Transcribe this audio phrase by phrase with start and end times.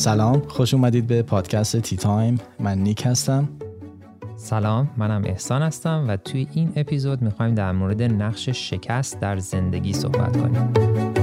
[0.00, 2.40] سلام خوش اومدید به پادکست تی تایم.
[2.60, 3.48] من نیک هستم.
[4.36, 9.92] سلام منم احسان هستم و توی این اپیزود می‌خوایم در مورد نقش شکست در زندگی
[9.92, 11.19] صحبت کنیم.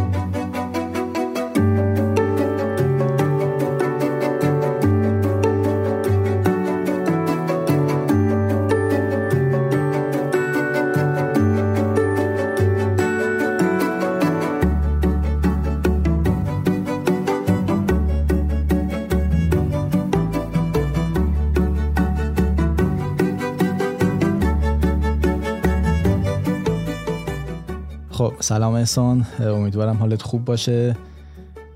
[28.47, 29.25] سلام احسان.
[29.39, 30.95] امیدوارم حالت خوب باشه.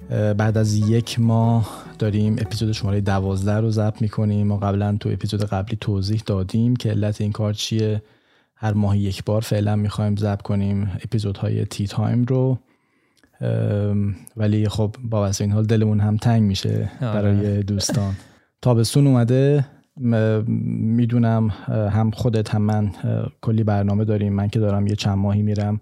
[0.10, 5.46] بعد از یک ماه داریم اپیزود شماره دوازده رو ضبط می‌کنیم ما قبلا تو اپیزود
[5.46, 8.02] قبلی توضیح دادیم که علت این کار چیه.
[8.56, 12.58] هر ماه یک بار فعلا می‌خوایم ضبط کنیم اپیزودهای تی تایم رو.
[14.38, 18.14] ولی خب با واسه این حال دلمون هم تنگ میشه برای دوستان.
[18.62, 19.66] تابستون اومده.
[19.98, 22.92] می‌دونم هم خودت هم من
[23.42, 24.34] کلی برنامه داریم.
[24.34, 25.80] من که دارم یه چند ماهی میرم.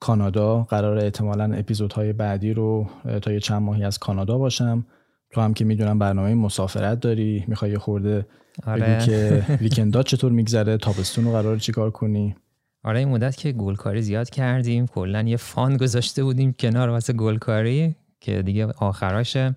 [0.00, 2.86] کانادا قرار احتمالا اپیزودهای بعدی رو
[3.22, 4.86] تا یه چند ماهی از کانادا باشم.
[5.30, 8.26] تو هم که می‌دونم برنامه مسافرت داری می‌خوای یه خورده
[8.66, 8.96] آره.
[8.96, 12.36] بگی که weekend ات چطور میگذره تابستون رو قرار چیکار کنی؟
[12.84, 17.96] آره این مدت که گلکاری زیاد کردیم کلا یه fund گذاشته بودیم کنار واسه گلکاری
[18.20, 19.56] که دیگه آخراشه.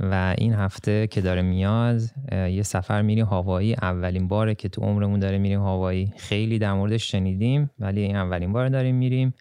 [0.00, 2.00] و این هفته که داره میاد
[2.32, 3.74] یه سفر میریم هاوایی.
[3.74, 6.12] اولین باره که تو عمرمون داره میریم هاوایی.
[6.16, 9.34] خیلی در موردش شنیدیم ولی این اولین بار داریم میریم.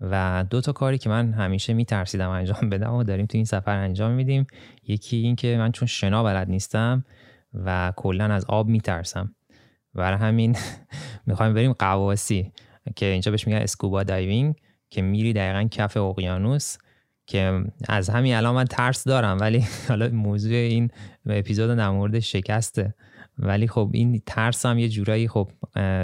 [0.00, 3.76] و دو تا کاری که من همیشه میترسیدم انجام بدم و داریم تو این سفر
[3.76, 4.46] انجام میدیم.
[4.86, 7.04] یکی این که من چون شنا بلد نیستم
[7.54, 9.34] و کلا از آب میترسم.
[9.94, 10.56] برای همین
[11.26, 12.52] می‌خوایم بریم قواسی
[12.96, 14.54] که اینجا بهش میگن اسکوبا دایوینگ
[14.90, 16.76] که میری دقیقا کف اقیانوس
[17.26, 20.90] که از همین الان من ترس دارم ولی حالا موضوع این
[21.26, 22.94] اپیزود در مورد شکسته.
[23.38, 25.50] ولی خب این ترس هم یه جورایی خب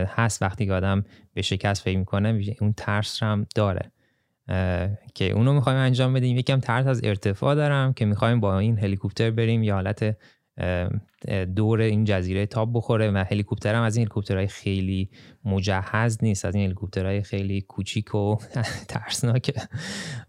[0.07, 1.05] هست وقتی که آدم
[1.35, 3.93] به شکست فکر می‌کنه اون ترس هم داره.
[5.15, 6.37] که اونو می‌خوایم انجام بدیم.
[6.37, 10.17] یکم ترس از ارتفاع دارم که می‌خوایم با این هلیکوپتر بریم یا حالت
[11.57, 15.11] دور این جزیره تاب بخوره و هلیکوپتر هم از این هلیکوپترهای خیلی
[15.45, 18.37] مجهز نیست از این هلیکوپترهای خیلی کوچیک و
[18.89, 19.53] ترسناکه.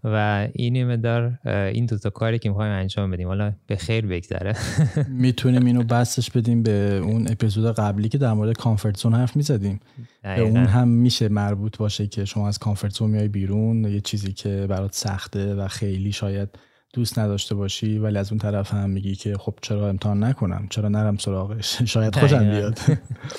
[0.04, 3.28] و این مدار این دو تا کاری که می‌خوایم انجام بدیم.
[3.28, 4.56] حالا به خیر بگذره.
[5.10, 9.80] می‌تونیم اینو بستش بدیم به اون اپیزود قبلی که در مورد کامفورت زون حرف می‌زدیم.
[10.24, 14.34] به اون هم میشه مربوط باشه که شما از کامفورت زون میای بیرون یه چیزی
[14.34, 16.50] که برات سخته و خیلی شاید
[16.94, 20.90] دوست نداشته باشی ولی از اون طرف هم میگی که خب چرا امتحان نکنم؟ چرا
[20.90, 22.80] نرم سراغش؟ شاید خوشم بیاد.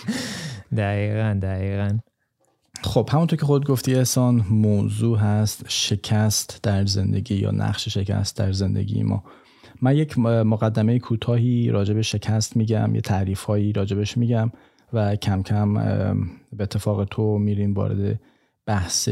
[0.77, 1.99] دقیقا دقیقا.
[2.83, 8.53] خب همونطور که خود گفتی احسان موضوع هست شکست در زندگی یا نقش شکست در
[8.53, 9.25] زندگی ما.
[9.83, 14.53] من یک مقدمه کوتاهی راجع به شکست میگم یه تعریف هایی راجبش میگم
[14.93, 15.75] و کم کم
[16.53, 18.21] به اتفاق تو میریم وارد
[18.67, 19.09] بحث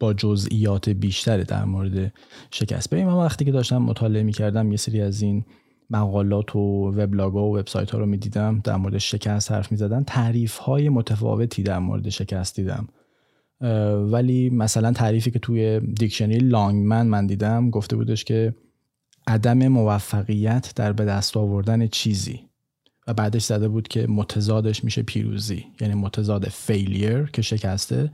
[0.00, 2.12] با جزئیات بیشتری در مورد
[2.50, 2.90] شکست.
[2.90, 5.44] ببین من وقتی که داشتم مطالعه می‌کردم یه سری از این
[5.90, 10.88] مقالات و وبلاگ و وبسایت ها رو می‌دیدم در مورد شکست حرف می‌زدن تعریف های
[10.88, 12.88] متفاوتی در مورد شکست دیدم.
[14.12, 18.54] ولی مثلا تعریفی که توی دیکشنری لانگمن من دیدم گفته بودش که
[19.26, 22.40] عدم موفقیت در به دست آوردن چیزی.
[23.12, 25.64] بعدش زده بود که متضادش میشه پیروزی.
[25.80, 28.12] یعنی متضاد failure که شکسته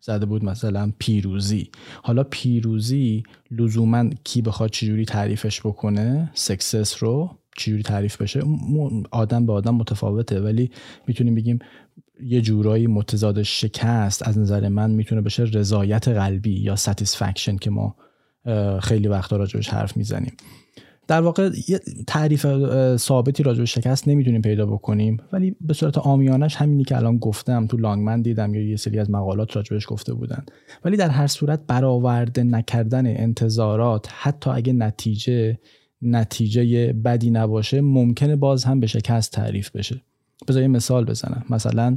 [0.00, 1.70] زده بود مثلا پیروزی.
[2.02, 8.42] حالا پیروزی لزوما کی بخواد چجوری تعریفش بکنه؟ سکسس رو چجوری تعریف بشه؟
[9.10, 10.70] آدم به آدم متفاوته ولی
[11.06, 11.58] می‌تونیم بگیم
[12.22, 17.96] یه جورایی متضاد شکست از نظر من می‌تونه بشه رضایت قلبی یا satisfaction که ما
[18.82, 20.32] خیلی وقتا راجبش حرف می‌زنیم.
[21.10, 22.46] در واقع یه تعریف
[22.96, 27.66] ثابتی راجع به شکست نمی‌تونیم پیدا بکنیم ولی به صورت عامیانش همینی که الان گفتم
[27.66, 30.44] تو Longman دیدم یا یه سری از مقالات راجبش گفته بودن.
[30.84, 35.58] ولی در هر صورت برآورده نکردن انتظارات حتی اگه نتیجه
[36.02, 40.00] نتیجه بدی نباشه ممکنه باز هم به شکست تعریف بشه.
[40.48, 41.44] بذار یه مثال بزنم.
[41.50, 41.96] مثلا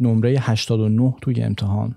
[0.00, 1.94] نمره 89 توی امتحان.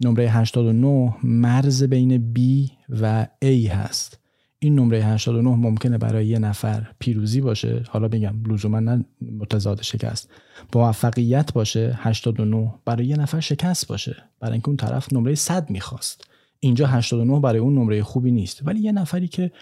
[0.00, 4.21] نمره 89 مرز بین B و A هست.
[4.62, 7.82] این نمره 89 ممکنه برای یه نفر پیروزی باشه.
[7.88, 9.04] حالا بگم لزوما نه
[9.38, 10.30] متضاد شکست.
[10.74, 14.16] موفقیت باشه 89 برای یه نفر شکست باشه.
[14.40, 16.24] برای اینکه اون طرف نمره 100 می‌خواست.
[16.60, 18.66] اینجا 89 برای اون نمره خوبی نیست.
[18.66, 19.52] ولی یه نفری که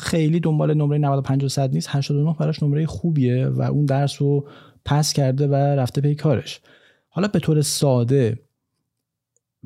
[0.00, 4.48] خیلی دنبال نمره 95 و 100 نیست 89 براش نمره خوبیه و اون درس رو
[4.84, 6.60] پس کرده و رفته پی کارش.
[7.08, 8.38] حالا به طور ساده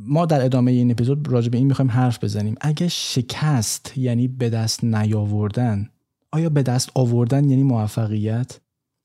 [0.06, 2.55] ما در ادامه این اپیزود راجع به این می‌خوایم حرف بزنیم.
[2.61, 5.89] اگه شکست یعنی به دست نیاوردن
[6.33, 8.61] آیا به دست آوردن یعنی موفقیت؟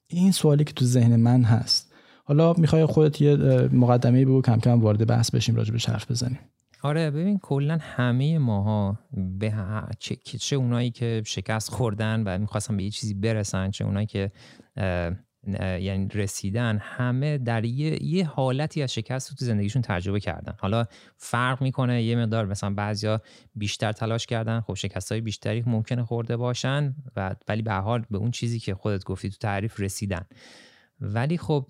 [0.07, 1.93] این سوالی که تو ذهن من هست.
[2.25, 3.35] حالا می‌خوای خودت یه
[3.71, 6.39] مقدمه بگو کم کم وارد بحث بشیم راجع به حرف بزنیم.
[6.81, 8.99] آره ببین کلا همه ماها
[9.39, 9.53] به
[9.99, 14.31] چه, چه اونایی که شکست خوردن و می‌خواستن به یه چیزی برسن چه اونایی که
[15.57, 20.55] یعنی رسیدن همه در یه, یه حالتی از شکست رو تو زندگیشون تجربه کردن.
[20.59, 20.85] حالا
[21.17, 23.21] فرق می‌کنه یه مقدار مثلا بعضیا
[23.55, 28.17] بیشتر تلاش کردن خب شکست های بیشتری ممکنه خورده باشن و ولی به حال به
[28.17, 30.25] اون چیزی که خودت گفتی تو تعریف رسیدن.
[30.99, 31.67] ولی خب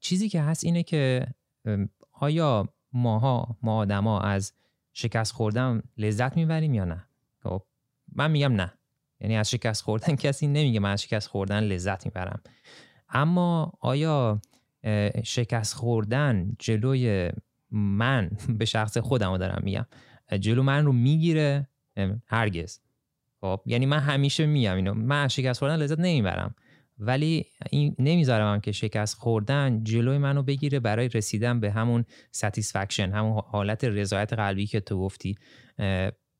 [0.00, 1.26] چیزی که هست اینه که
[2.12, 4.52] آیا ماها ما آدما از
[4.92, 7.08] شکست خوردن لذت می‌بریم یا نه؟
[7.42, 7.62] خب
[8.12, 8.72] من میگم نه.
[9.20, 12.40] یعنی از شکست خوردن کسی نمیگه من از شکست خوردن لذت می‌برم.
[13.08, 14.40] اما آیا
[15.24, 17.30] شکست خوردن جلوی
[17.70, 19.86] من به شخص خودم دارم میگم
[20.40, 21.68] جلو من رو می‌گیره؟
[22.26, 22.80] هرگز.
[23.40, 26.54] خب یعنی من همیشه میگم اینو من شکست خوردن لذت نمی‌برم.
[26.98, 33.42] ولی این نمی‌ذارم که شکست خوردن جلوی منو بگیره برای رسیدن به همون satisfaction همون
[33.46, 35.34] حالت رضایت قلبی که تو گفتی.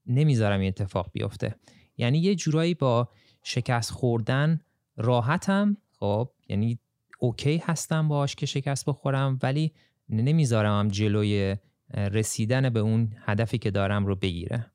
[0.07, 1.55] نمی‌ذارم این اتفاق بیفته.
[1.97, 3.09] یعنی یه جورایی با
[3.43, 4.61] شکست خوردن
[4.97, 5.77] راحتم.
[6.01, 6.79] خب یعنی
[7.19, 9.73] اوکی هستم باش که شکست بخورم ولی
[10.09, 11.57] نمی‌ذارم جلوی
[11.95, 14.67] رسیدن به اون هدفی که دارم رو بگیره.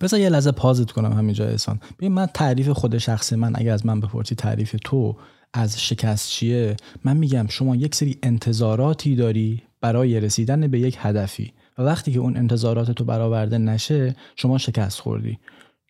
[0.00, 1.80] بذار یه لحظه پازت کنم همینجا احسان.
[1.98, 5.16] ببین من تعریف خود شخص من اگر از من بپرسی تعریف تو
[5.52, 11.52] از شکست چیه؟ من میگم شما یک سری انتظاراتی داری برای رسیدن به یک هدفی
[11.78, 15.38] و وقتی که اون انتظارات تو برآورده نشه شما شکست خوردی.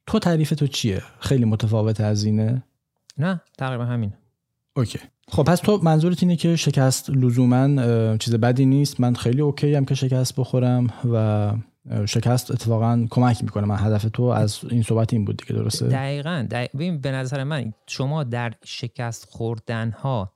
[0.07, 2.63] تو تعریف تو چیه؟ خیلی متفاوت از اینه؟
[3.19, 4.13] نه تقریبا همین
[4.77, 4.99] okay.
[5.29, 9.01] خب پس تو منظورت اینه که شکست لزوما چیز بدی نیست.
[9.01, 11.53] من خیلی okay هم که شکست بخورم و
[12.07, 13.67] شکست اتفاقا کمک می‌کنه.
[13.67, 16.47] من هدف تو از این صحبت این بود دیگه درسته؟ دقیقا.
[16.51, 20.33] ببین به نظر من شما در شکست خوردن ها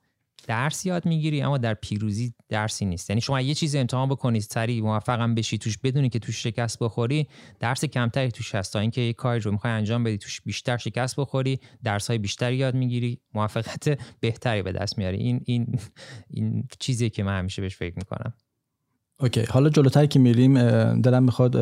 [0.47, 3.09] درس یاد می‌گیری اما در پیروزی درسی نیست.
[3.09, 7.27] یعنی شما یه چیز امتحان بکنید سریع موفقم بشی توش بدونی که توش شکست بخوری
[7.59, 11.15] درس کمتری توش هست تا اینکه یه کاری رو می‌خوای انجام بدی توش بیشتر شکست
[11.15, 15.17] بخوری درس های بیشتری یاد می‌گیری موفقیت بهتری به دست میاری.
[15.17, 15.79] این این
[16.29, 18.33] این چیزی که من همیشه بهش فکر می‌کنم.
[19.19, 20.53] اوکی حالا جلوتر که میریم
[21.01, 21.55] دلم می‌خواد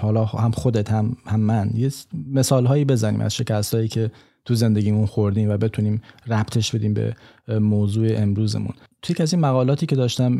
[0.00, 1.90] حالا هم خودت هم هم من یه
[2.26, 4.10] مثال هایی بزنیم از شکست هایی که
[4.44, 7.16] تو زندگیمون خوردیم و بتونیم ربطش بدیم به
[7.48, 8.74] موضوع امروزمون.
[9.02, 10.32] توی از این مقالاتی که داشتم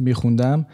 [0.00, 0.66] میخوندم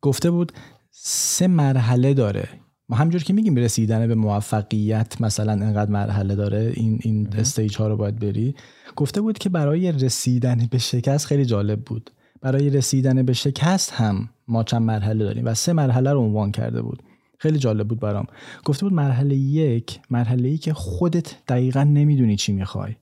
[0.00, 0.52] گفته بود
[0.90, 2.48] سه مرحله داره.
[2.88, 7.88] ما همجور که میگیم رسیدن به موفقیت مثلا انقدر مرحله داره این این استیج ها
[7.88, 8.54] رو باید بری.
[8.96, 12.10] گفته بود که برای رسیدن به شکست خیلی جالب بود.
[12.40, 16.82] برای رسیدن به شکست هم ما چند مرحله داریم و سه مرحله رو عنوان کرده
[16.82, 17.02] بود.
[17.38, 18.26] خیلی جالب بود برام.
[18.64, 22.96] گفته بود مرحله یک مرحله ای که خودت دقیقا نمی‌دونی چی می‌خوای.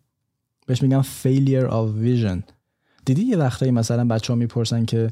[0.67, 2.53] بهش میگم failure of vision.
[3.05, 5.11] دیدی یه وقتایی مثلا بچه ها می‌پرسن که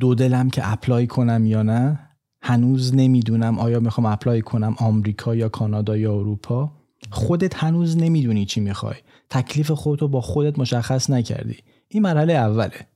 [0.00, 1.98] دو دلم که apply کنم یا نه؟
[2.42, 6.72] هنوز نمی‌دونم آیا می‌خوام apply کنم آمریکا یا کانادا یا اروپا؟
[7.10, 8.96] خودت هنوز نمی‌دونی چی می‌خوای.
[9.30, 11.56] تکلیف خودتو با خودت مشخص نکردی.
[11.88, 12.86] این مرحله اوله.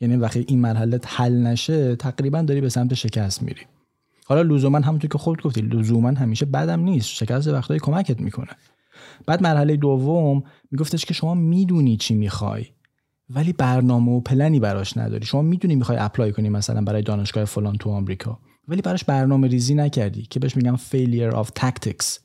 [0.00, 3.60] یعنی وقتی این مرحله حل نشه تقریبا داری به سمت شکست میری.
[4.24, 7.08] حالا لزوما همونطور که خودت گفتی لزوما همیشه بدم نیست.
[7.08, 8.50] شکست وقتایی کمکت می‌کنه.
[9.26, 12.64] بعد مرحله دوم میگفتش که شما می‌دونی چی می‌خوای
[13.30, 15.26] ولی برنامه و پلنی براش نداری.
[15.26, 18.38] شما می‌دونی می‌خوای apply کنی مثلا برای دانشگاه فلان تو آمریکا
[18.68, 22.18] ولی براش برنامه ریزی نکردی که بهش میگم failure of tactics.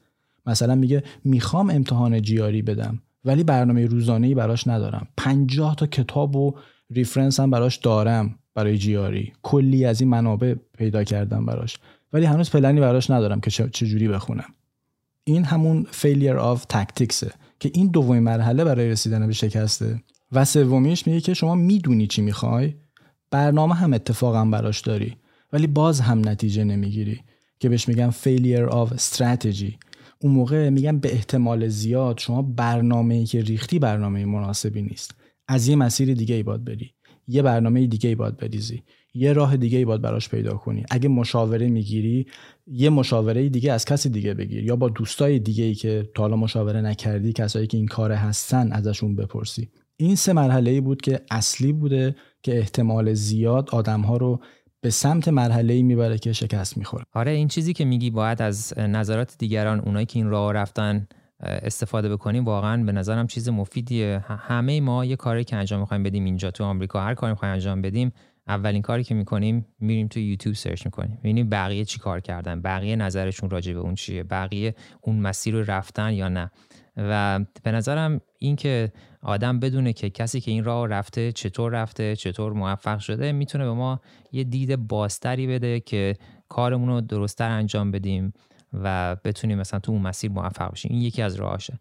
[0.46, 5.08] مثلا میگه می‌خوام امتحان GRE بدم ولی برنامه روزانه براش ندارم.
[5.18, 6.56] 50 تا کتاب و
[6.91, 8.38] reference هم براش دارم.
[8.56, 9.33] برای GRE.
[9.41, 11.77] کلی از این منابع پیدا کردم براش.
[12.13, 14.53] ولی هنوز پلنی براش ندارم که چجوری بخونم.
[15.24, 20.03] این همون failure of tacticsه که این دومین مرحله برای رسیدن به شکسته.
[20.32, 22.74] و سومیش میگه که شما می‌دونی چی می‌خوای
[23.32, 25.18] برنامه هم اتفاقا براش داری
[25.53, 27.20] ولی باز هم نتیجه نمی‌گیری.
[27.60, 29.74] که بهش میگم failure of strategy.
[30.22, 35.15] اون موقع میگم به احتمال زیاد شما برنامه که ریختی برنامه مناسبی نیست.
[35.48, 36.94] از یه مسیر دیگه ای باید بری.
[37.29, 38.83] یه برنامه دیگه ای باید بریزی.
[39.13, 40.83] یه راه دیگه ای باید براش پیدا کنی.
[40.91, 42.27] اگه مشاوره می‌گیری
[42.67, 44.63] یه مشاوره دیگه از کسی دیگه بگیر.
[44.63, 48.71] یا با دوستای دیگه ای که تا حالا مشاوره نکردی کسایی که این کار هستن
[48.71, 49.69] ازشون بپرسی.
[49.98, 54.39] این سه مرحله ای بود که اصلی بوده که احتمال زیاد آدم ها رو
[54.81, 57.05] به سمت مرحله ای می‌بره که شکست می‌خوره.
[57.13, 61.07] آره این چیزی که میگی باید از نظرات دیگران اونایی که این راه رفتن
[61.39, 64.24] استفاده بکنیم واقعا به نظرم چیز مفیدیه.
[64.27, 67.81] همه ما یه کاری که انجام می‌خوایم بدیم اینجا تو آمریکا هر کاری می‌خوایم انجام
[67.81, 68.12] بدیم
[68.48, 71.17] اولین کاری که می‌کنیم میریم تو یوتیوب سرچ می‌کنیم.
[71.19, 75.63] ببینیم بقیه چی کار کردن بقیه نظرشون راجع به اون چیه بقیه اون مسیر رو
[75.67, 76.51] رفتن یا نه.
[76.98, 78.91] و به نظرم این که
[79.22, 83.74] آدم بدونه که کسی که این راه رفته چطور رفته چطور موفق شده می‌تونه به
[83.74, 86.15] ما یه دید بازتری بده که
[86.50, 88.34] کارمون رو درستتر انجام بدیم.
[88.73, 90.91] و بتونیم مثلا تو اون مسیر موفق بشیم.
[90.91, 91.79] این یکی از راهاشه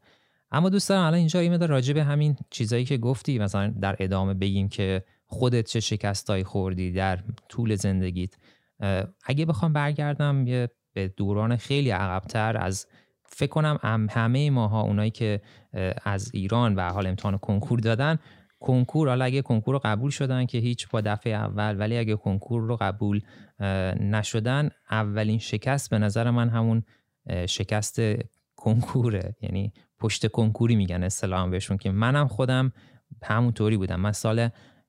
[0.51, 4.35] اما دوست دارم الان اینجا ایمه راجع به همین چیزایی که گفتی مثلا در ادامه
[4.35, 7.19] بگیم که خودت چه شکستایی خوردی در
[7.49, 8.35] طول زندگیت.
[9.25, 12.87] اگه بخوام برگردم یه به دوران خیلی عقبتر از
[13.25, 15.41] فکر کنم همه ماها اونایی که
[16.05, 18.19] از ایران و حال امتحان کنکور دادن
[18.61, 22.63] کنکور حالا اگه کنکور رو قبول شدن که هیچ با دفعه اول ولی اگه کنکور
[22.63, 23.21] رو قبول
[24.01, 26.83] نشدن اولین شکست به نظر من همون
[27.47, 28.01] شکست
[28.57, 29.37] کنکوره.
[29.41, 32.73] یعنی پشت کنکوری میگن اصطلاحا بهشون که منم خودم
[33.23, 34.01] همونطوری بودم.
[34.01, 34.49] من سال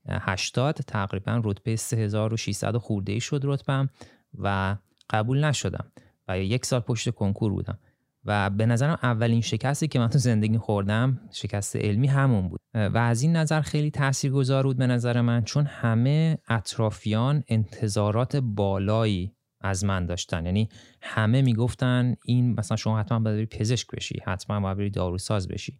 [0.09, 3.89] 80 تقریبا رتبه 3600 خورده ای شد رتبم
[4.37, 4.75] و
[5.09, 5.91] قبول نشدم
[6.27, 7.79] و یک سال پشت کنکور بودم.
[8.25, 12.59] و به نظرم اولین شکستی که من تو زندگی خوردم شکست علمی همون بود.
[12.73, 19.35] و از این نظر خیلی تاثیرگذار بود به نظر من چون همه اطرافیان انتظارات بالایی
[19.61, 20.45] از من داشتن.
[20.45, 20.69] یعنی
[21.01, 25.79] همه می‌گفتن این مثلا شما حتما باید بری پزشک بشی حتما باید بری داروساز بشی.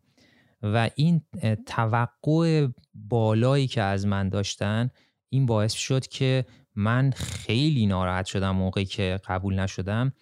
[0.64, 1.22] و این
[1.66, 4.90] توقع بالایی که از من داشتن
[5.30, 10.14] این باعث شد که من خیلی ناراحت شدم موقعی که قبول نشدم.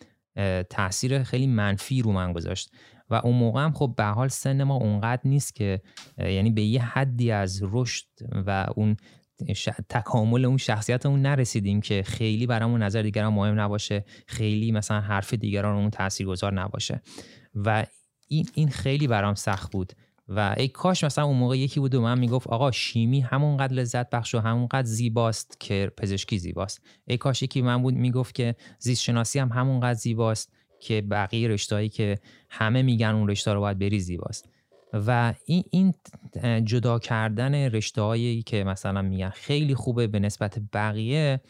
[0.70, 2.72] تاثیر خیلی منفی رو من گذاشت.
[3.10, 5.82] و اون موقع هم خب به حال سن ما اونقدر نیست که
[6.18, 8.06] یعنی به یه حدی از رشد
[8.48, 8.98] و اون
[9.90, 14.06] تکامل اون شخصیت اون نرسیدیم که خیلی برامون نظر دیگران مهم نباشه.
[14.28, 17.02] خیلی مثلا حرف دیگران اون تاثیرگذار نباشه.
[17.56, 17.86] و
[18.28, 19.94] این این خیلی برام سخت بود.
[20.30, 24.10] و ای کاش مثلا اون موقع یکی بود و من می‌گفت آقا شیمی همونقدر لذت
[24.10, 26.82] بخش و همونقدر زیباست که پزشکی زیباست.
[27.08, 31.90] ای کاش یکی من بود می‌گفت که زیست شناسی هم همونقدر زیباست که بقیه رشتهایی
[31.90, 32.20] که
[32.50, 34.50] همه میگن اون رشته رو باید بری زیباست.
[34.94, 35.94] و این این
[36.64, 41.42] جدا کردن رشته که مثلا میگن خیلی خوبه به نسبت بقیه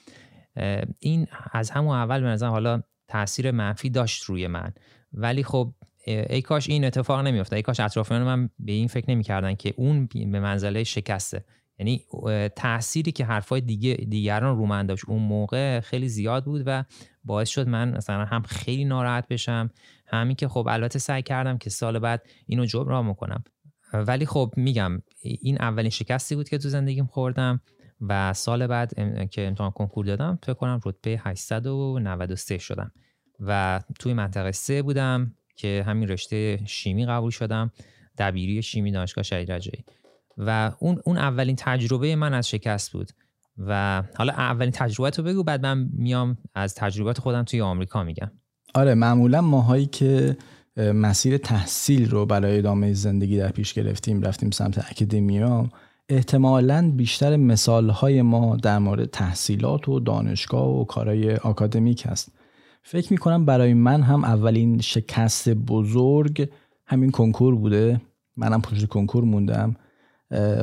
[0.99, 4.73] این از همون اول به نظر حالا تاثیر منفی داشت روی من.
[5.13, 5.73] ولی خب
[6.07, 10.05] ای کاش این اتفاق نمیافته ای کاش اطرافیان من به این فکر نمی‌کردن که اون
[10.05, 11.45] به منزله شکسته.
[11.79, 12.05] یعنی
[12.55, 16.83] تأثیری که حرفای دیگه دیگران رو من داشت اون موقع خیلی زیاد بود و
[17.23, 19.69] باعث شد من مثلا هم خیلی ناراحت بشم
[20.07, 23.43] همین که خب البته سعی کردم که سال بعد اینو جبران می‌کنم
[23.93, 27.61] ولی خب میگم این اولین شکستی بود که تو زندگیم خوردم
[28.01, 28.93] و سال بعد
[29.31, 32.91] که امتحان کنکور دادم فکر کنم رتبه 893 شدم.
[33.39, 35.36] و توی منطقه سه بودم.
[35.57, 37.71] که همین رشته شیمی قبول شدم
[38.17, 39.83] دبیری شیمی دانشگاه شهید رجایی.
[40.37, 43.11] و اون اون اولین تجربه من از شکست بود.
[43.57, 48.31] و حالا اولین تجربه تو بگو بعد من میام از تجربات خودم توی آمریکا میگم.
[48.73, 50.37] آره معمولا ماهایی که
[50.77, 55.69] مسیر تحصیل رو برای ادامه زندگی در پیش گرفتیم رفتیم سمت اکادمیا
[56.09, 62.31] احتمالا بیشتر مثال ما در مورد تحصیلات و دانشگاه و کارهای آکادمیک هست.
[62.89, 66.49] فکر می‌کنم برای من هم اولین شکست بزرگ
[66.85, 68.01] همین کنکور بوده.
[68.37, 69.75] منم پشت کنکور موندم.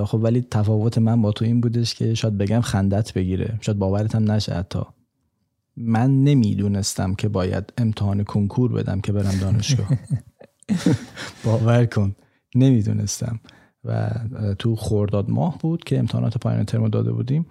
[0.05, 3.59] خب ولی تفاوت من با تو این بودش که شاید بگم خندت بگیره.
[3.61, 4.81] شاید باورت هم نشه حتی.
[5.77, 9.89] من نمی‌دونستم که باید امتحان کنکور بدم که برم دانشگاه.
[11.45, 12.17] باور کن.
[12.55, 13.41] نمی‌دونستم.
[13.85, 14.11] و
[14.59, 17.47] تو خورداد ماه بود که امتحانات پایان ترم داده بودیم.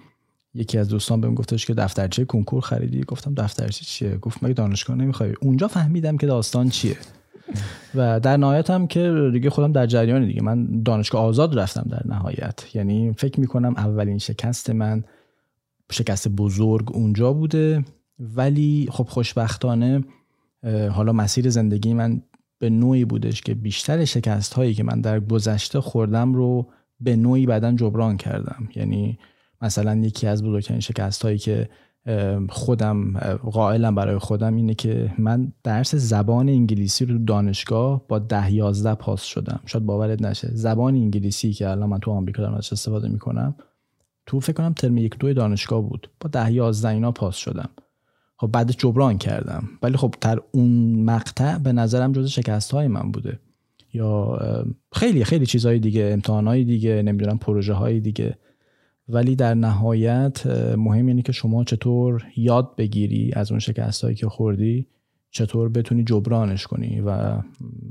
[0.53, 4.95] یکی از دوستان بهم گفتش که دفترچه کنکور خریدی؟ گفتم دفترچه چیه؟ گفت مگه دانشگاه
[4.95, 6.97] نمی‌خوای؟ اونجا فهمیدم که داستان چیه.
[7.95, 10.41] و در نهایت هم که دیگه خودم در جریان دیگه.
[10.41, 12.75] من دانشگاه آزاد رفتم در نهایت.
[12.75, 15.03] یعنی فکر می‌کنم اولین شکست من
[15.91, 17.85] شکست بزرگ اونجا بوده.
[18.19, 20.03] ولی خب خوشبختانه
[20.91, 22.21] حالا مسیر زندگی من
[22.59, 26.67] به نوعی بودش که بیشتر شکست هایی که من در گذشته خوردم رو
[26.99, 28.69] به نوعی بعدا جبران کردم.
[28.75, 29.19] یعنی
[29.63, 31.69] مثلا یکی از بزرگترین شکست هایی که
[32.49, 33.13] خودم
[33.51, 39.23] قائلم برای خودم اینه که من درس زبان انگلیسی رو دانشگاه با ده یازده پاس
[39.23, 39.59] شدم.
[39.65, 40.49] شاید باورت نشه.
[40.53, 43.55] زبان انگلیسی که الان من تو آمریکا دارم ازش استفاده می‌کنم
[44.25, 46.09] تو فکر کنم ترم یک دو دانشگاه بود.
[46.19, 47.69] با ده یازده اینا پاس شدم.
[48.37, 49.63] خب بعد جبران کردم.
[49.81, 53.39] ولی خب در اون مقطع به نظرم جز شکست های من بوده.
[53.93, 54.39] یا
[54.93, 58.37] خیلی خیلی چیزهای دیگه امتحانهای دیگه نمی‌دونم پروژه های دیگه.
[59.09, 64.87] ولی در نهایت مهم اینه که شما چطور یاد بگیری از اون شکست که خوردی
[65.31, 67.41] چطور بتونی جبرانش کنی و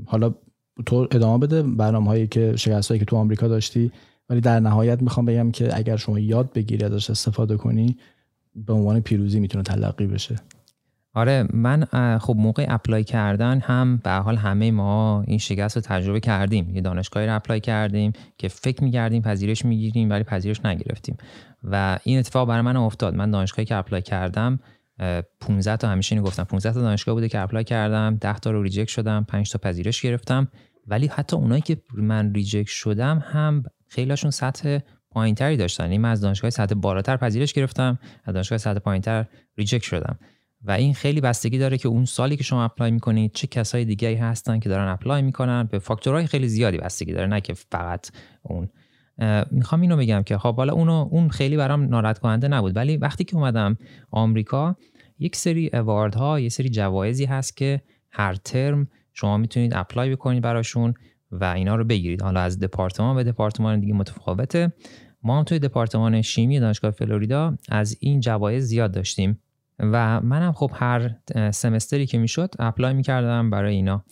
[0.05, 0.35] حالا
[0.85, 3.91] تو ادامه بده برنامه هایی که شکست هایی که تو آمریکا داشتی.
[4.29, 7.97] ولی در نهایت می‌خوام بگم که اگر شما یاد بگیری ازش استفاده کنی
[8.55, 10.35] به عنوان پیروزی می‌تونه تلقی بشه.
[11.15, 11.85] آره من
[12.21, 16.69] خب موقع apply کردن هم به حال همه ما این شکست رو تجربه کردیم.
[16.75, 21.17] یه دانشگاهی رو apply کردیم که فکر می‌کردیم پذیرش می‌گیریم ولی پذیرش نگرفتیم.
[21.63, 23.15] و این اتفاق برای من افتاد.
[23.15, 24.59] من دانشگاهی که apply کردم
[25.41, 26.43] 15 تا همیشه گفتم.
[26.43, 28.15] 15 تا دانشگاه بوده که apply کردم.
[28.15, 29.25] 10 تا رو reject شدم.
[29.27, 30.47] 5 تا پذیرش گرفتم.
[30.87, 34.79] ولی حتی اونایی که من reject شدم هم خیلیشون سطح
[35.11, 35.83] پایینتری داشتن.
[35.83, 39.25] یعنی من از دانشگاه سطح بالاتر پذیرش گرفتم از دانشگاه سطح پایینتر
[39.57, 40.19] reject شدم.
[40.65, 44.17] و این خیلی بستگی داره که اون سالی که شما apply می‌کنید چه کسای دیگه
[44.17, 45.63] هستن که دارن apply می‌کنن.
[45.63, 48.69] به فاکتورهای خیلی زیادی بستگی داره نه که فقط اون.
[49.51, 52.75] می‌خوام اینو بگم که خب حالا اونو اون خیلی برام ناراحت کننده نبود.
[52.75, 53.77] ولی وقتی که اومدم
[54.11, 54.75] آمریکا
[55.19, 60.43] یک سری award ها یه سری جوایزی هست که هر ترم شما می‌تونید apply بکنید
[60.43, 60.93] براشون
[61.31, 62.21] و اینا رو بگیرید.
[62.21, 64.73] حالا از دپارتمان به دپارتمان دیگه متفاوته.
[65.23, 69.39] ما هم توی دپارتمان شیمی دانشگاه فلوریدا از این جوایز زیاد داشتیم.
[69.79, 71.15] و منم خب هر
[71.51, 74.05] semester ی که می‌شد apply می‌کردم برای اینا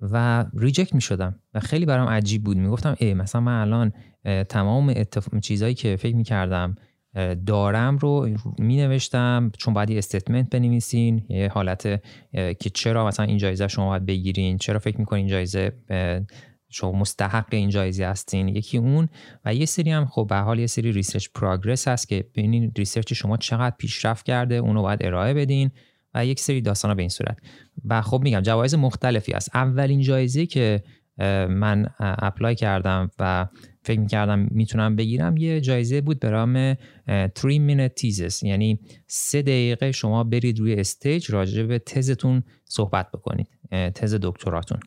[0.00, 2.56] و reject می‌شدم و خیلی برام عجیب بود.
[2.56, 3.92] می‌گفتم ای مثلا من الان
[4.44, 5.38] تمام اتف...
[5.38, 6.74] چیزهایی که فکر می‌کردم
[7.46, 8.28] دارم رو
[8.58, 11.82] می نوشتم چون باید statement بنویسین یه حالت
[12.32, 15.72] که چرا مثلا این جایزه شما باید بگیرین چرا فکر می‌کنین جایزه
[16.72, 18.48] شما مستحق این جایزه هستین.
[18.48, 19.08] یکی اون
[19.44, 23.12] و یه سری هم خب به حال یه سری research progress هست که ببینین research
[23.12, 25.70] شما چقدر پیشرفت کرده اونو باید ارائه بدین
[26.14, 27.38] و یک سری داستانا به این صورت.
[27.84, 29.50] و خب میگم جوایز مختلفی هست.
[29.54, 30.82] اولین جایزه که
[31.48, 33.46] من apply کردم و
[33.82, 36.78] فکر می‌کردم می‌تونم بگیرم یه جایزه بود به نام 3
[37.34, 44.18] minute thesis یعنی سه دقیقه شما برید روی stage راجع به تزتون صحبت بکنید تز
[44.22, 44.80] دکتراتون.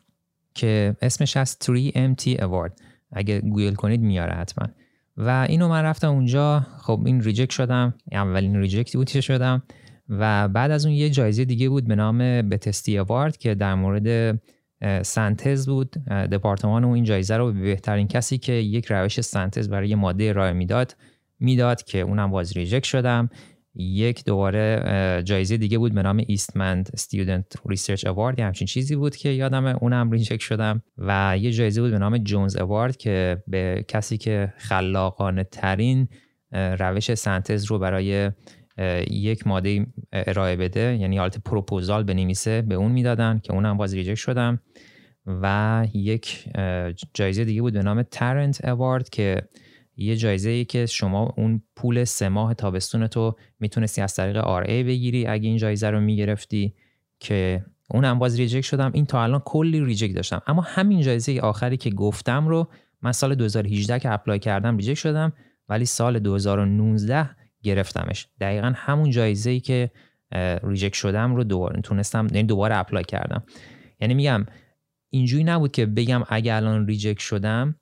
[0.56, 2.70] که اسمش هست 3MT Award.
[3.12, 4.68] اگه گوگل کنید میاره حتما.
[5.16, 6.66] و اینو من رفتم اونجا.
[6.78, 7.94] خب این reject شدم.
[8.12, 9.62] اولین reject ی بود شدم.
[10.08, 14.38] و بعد از اون یه جایزه دیگه بود به نام Battiste Award که در مورد
[15.02, 15.90] سنتز بود.
[16.08, 20.52] دپارتمان اون این جایزه رو به بهترین کسی که یک روش سنتز برای ماده ارائه
[20.52, 20.96] می‌داد
[21.40, 23.30] می‌داد که اونم باز reject شدم.
[23.78, 29.28] یک دوباره جایزه دیگه بود به نام Eastman Student Research Award همچین چیزی بود که
[29.28, 30.82] یادم اونم reject شدم.
[30.98, 36.08] و یه جایزه بود به نام Jones Award که به کسی که خلاقانه ترین
[36.52, 38.30] روش سنتز رو برای
[39.10, 44.14] یک ماده ارائه بده یعنی حالت پروپوزال بنویسه به اون می‌دادن که اونم باز reject
[44.14, 44.60] شدم.
[45.26, 46.44] و یک
[47.14, 49.42] جایزه دیگه بود به نام Tarrant Award که
[49.96, 54.82] یه جایزه ای که شما اون پول سه ماه تابستون تو می‌تونستی از طریق RA
[54.82, 56.74] بگیری اگه این جایزه رو می‌گرفتی
[57.20, 58.90] که اونم باز reject شدم.
[58.94, 60.42] این تا الان کلی reject داشتم.
[60.46, 62.68] اما همین جایزه آخری که گفتم رو
[63.02, 65.32] من سال 2018 که apply کردم reject شدم
[65.68, 67.30] ولی سال 2019
[67.62, 68.28] گرفتمش.
[68.40, 69.90] دقیقا همون جایزه ای که
[70.62, 73.44] reject شدم رو دوباره تونستم یعنی دوباره apply کردم.
[74.00, 74.46] یعنی میگم
[75.10, 77.76] اینجوری نبود که بگم اگه الان reject شدم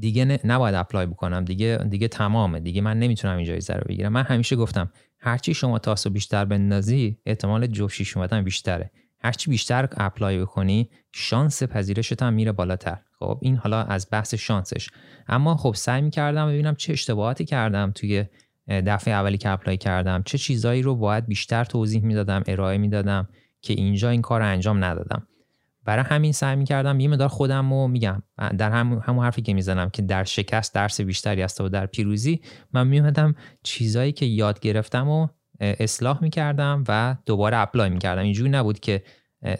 [0.00, 1.44] دیگه نباید apply بکنم.
[1.44, 2.60] دیگه دیگه تمامه.
[2.60, 4.12] دیگه من نمی‌تونم این جایزه رو بگیرم.
[4.12, 8.90] من همیشه گفتم هرچی شما تاسو بیشتر بندازی احتمال جفت شیش اومدن بیشتره.
[9.20, 12.98] هرچی بیشتر apply بکنی شانس پذیرشت هم میره بالاتر.
[13.18, 14.88] خب این حالا از بحث شانسش.
[15.28, 18.24] اما خب سعی می‌کردم ببینم چه اشتباهاتی کردم توی
[18.68, 20.22] دفعه اولی که apply کردم.
[20.22, 23.28] چه چیزایی رو باید بیشتر توضیح می‌دادم ارائه می‌دادم
[23.62, 25.26] که اینجا این کار انجام ندادم.
[25.88, 28.22] برای همین سعی می‌کردم یه مدار خودم رو میگم.
[28.58, 32.40] در همون همون حرفی که می‌زنم که در شکست درس بیشتری است و در پیروزی
[32.72, 35.28] من میومدم چیزایی که یاد گرفتم و
[35.60, 38.22] اصلاح می‌کردم و دوباره apply می‌کردم.
[38.22, 39.02] اینجوری نبود که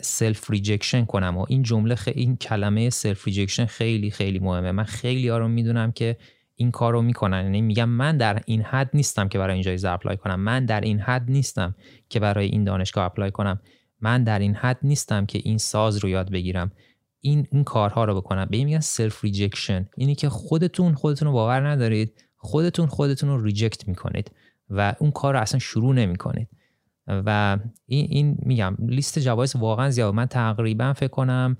[0.01, 4.73] self rejection کنم و این جمله خیلی این کلمه self rejection خیلی خیلی مهمه.
[4.73, 6.17] من خیلی ها رو می‌دونم که
[6.55, 7.43] این کار رو می‌کنن.
[7.43, 10.41] یعنی میگم من در این حد نیستم که برای این جایزه apply کنم.
[10.41, 11.75] من در این حد نیستم
[12.09, 13.61] که برای این دانشگاه apply کنم.
[14.01, 16.73] من در این حد نیستم که این ساز رو یاد بگیرم.
[17.21, 18.47] این این کارها رو بکنم.
[18.51, 22.25] به این میگن self rejection اینی که خودتون خودتون رو باور ندارید.
[22.37, 24.31] خودتون خودتون رو reject می‌کنید
[24.71, 26.49] و اون کار رو اصلا شروع نمی‌کنید.
[27.07, 30.15] و این, این میگم لیست جوایز واقعا زیاد.
[30.15, 31.57] من تقریبا فکر کنم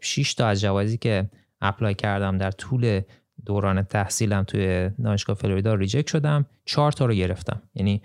[0.00, 3.00] 6 تا از جوایزی که apply کردم در طول
[3.44, 6.46] دوران تحصیلم توی دانشگاه فلوریدا reject شدم.
[6.64, 7.62] 4 تا رو گرفتم.
[7.74, 8.02] یعنی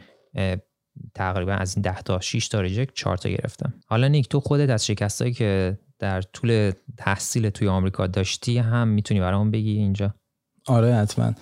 [1.16, 3.74] تقریبا از این 10 تا 6 تا reject 4 تا گرفتم.
[3.88, 9.20] حالا نیک تو خودت از شکستایی که در طول تحصیل توی آمریکا داشتی هم می‌تونی
[9.20, 10.14] برام بگی اینجا؟
[10.68, 11.34] آره حتما.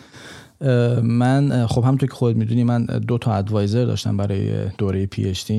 [1.01, 5.51] من خب همونطور که خودت می‌دونی من دو تا advisor داشتم برای دوره PhD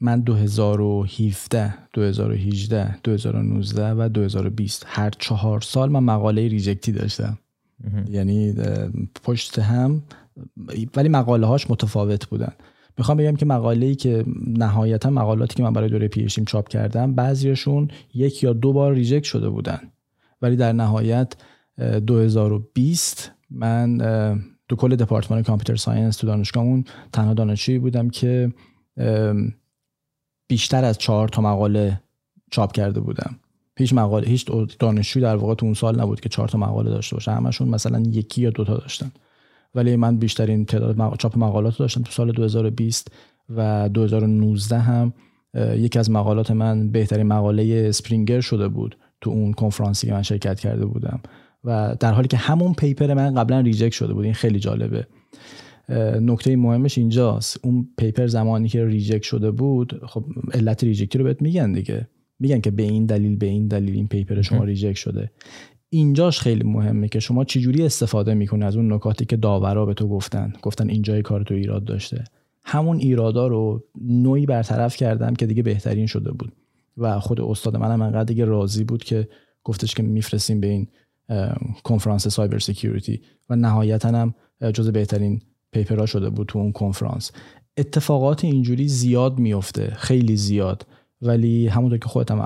[0.00, 7.38] من 2017 2018 2019 و 2020 هر چهار سال من مقاله reject ی داشتم.
[8.10, 8.54] یعنی
[9.24, 10.02] پشت هم
[10.96, 12.52] ولی مقاله هاش متفاوت بودن.
[12.98, 17.14] می‌خوام بگم که مقاله‌ای که نهایتا مقالاتی که من برای دوره PhD م چاپ کردم
[17.14, 19.80] بعضیشون یک یا دو بار reject شده بودن.
[20.42, 21.34] ولی در نهایت
[22.06, 23.98] 2020 من
[24.68, 28.52] تو کل دپارتمان computer science تو دانشگاهمون تنها دانشجویی بودم که
[30.48, 32.00] بیشتر از چهار تا مقاله
[32.50, 33.36] چاپ کرده بودم.
[33.78, 34.46] هیچ مقاله هیچ
[34.78, 37.32] دانشجوی در واقع تو اون سال نبود که چهار تا مقاله داشته باشه.
[37.32, 39.12] همشون مثلا یکی یا دوتا داشتن.
[39.76, 43.12] ولی من بیشترین تعداد چاپ مقالات داشتم تو سال 2020
[43.56, 45.12] و 2019 هم
[45.76, 50.60] یکی از مقالات من بهترین مقاله Springer شده بود تو اون کنفرانسی که من شرکت
[50.60, 51.20] کرده بودم.
[51.64, 55.06] و در حالی که همون paper من قبلا reject شده بود این خیلی جالبه.
[56.20, 57.60] نکته مهمش اینجاست.
[57.64, 62.08] اون paper زمانی که reject شده بود خب علت reject ی رو بهت میگن دیگه.
[62.38, 65.30] میگن که به این دلیل به این دلیل این paper شما reject شده.
[65.88, 70.08] اینجاش خیلی مهمه که شما چجوری استفاده می‌کنی از اون نکاتی که داورا به تو
[70.08, 72.24] گفتن؟ گفتن اینجای کار تو ایراد داشته.
[72.64, 76.52] همون ایرادا رو نوعی برطرف کردم که دیگه بهترین شده بود.
[76.96, 79.28] و خود استاد منم انقدر دیگه راضی بود که
[79.64, 80.88] گفتش که میفرستیم به این
[81.84, 84.34] کنفرانس cyber security و نهایتا هم
[84.74, 87.32] جز بهترین پیپرها شده بود تو اون کنفرانس.
[87.76, 90.86] اتفاقات اینجوری زیاد میفته خیلی زیاد.
[91.22, 92.40] ولی همونطور که خودت هم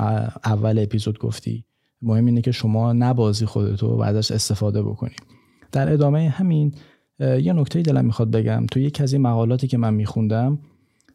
[0.45, 1.65] اول اپیزود گفتی
[2.03, 5.15] مهم اینه که شما نبازی خودتو و ازش استفاده بکنی.
[5.73, 6.75] در ادامه همین
[7.21, 8.67] یه نکته دلم می‌خواد بگم.
[8.67, 10.59] تو یکی از این مقالاتی که من میخوندم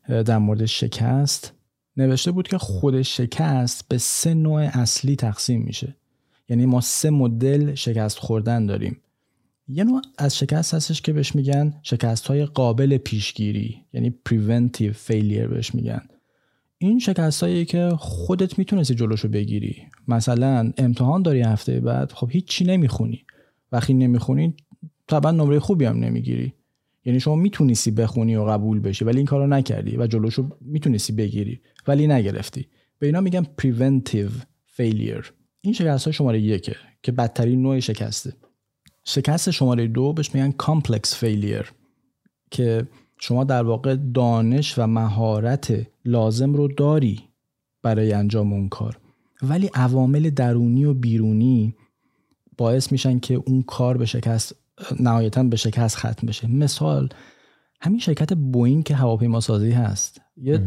[0.07, 1.53] در مورد شکست
[1.97, 5.95] نوشته بود که خود شکست به سه نوع اصلی تقسیم میشه.
[6.49, 8.97] یعنی ما سه مدل شکست خوردن داریم.
[9.67, 15.47] یه نوع از شکست هستش که بهش میگن شکست های قابل پیشگیری یعنی preventive failure
[15.49, 16.01] بهش میگن.
[16.77, 19.75] این شکست هایی که خودت می‌تونستی جلوشو بگیری.
[20.07, 23.25] مثلا امتحان داری هفته بعد خب هیچی نمی‌خونی.
[23.71, 24.53] وقتی نمی‌خونی
[25.07, 26.53] طبعا نمره خوبی هم نمی‌گیری.
[27.05, 31.61] یعنی شما می‌تونستی بخونی و قبول بشی ولی این کارو نکردی و جلوشو می‌تونستی بگیری
[31.87, 32.67] ولی نگرفتی.
[32.99, 34.31] به اینا میگن preventive
[34.77, 35.25] failure.
[35.61, 38.33] این شکست های شماره یکه که بدترین نوع شکسته.
[39.03, 41.65] شکست شماره دو بهش میگن complex failure
[42.51, 42.87] که
[43.19, 47.23] شما در واقع دانش و مهارت لازم رو داری
[47.83, 48.97] برای انجام اون کار.
[49.41, 51.75] ولی عوامل درونی و بیرونی
[52.57, 54.55] باعث میشن که اون کار به شکست
[54.99, 56.47] نهایتا به شکست ختم بشه.
[56.47, 57.09] مثال
[57.81, 60.21] همین شرکت بوینگ که هواپیما سازی هست.
[60.37, 60.59] یه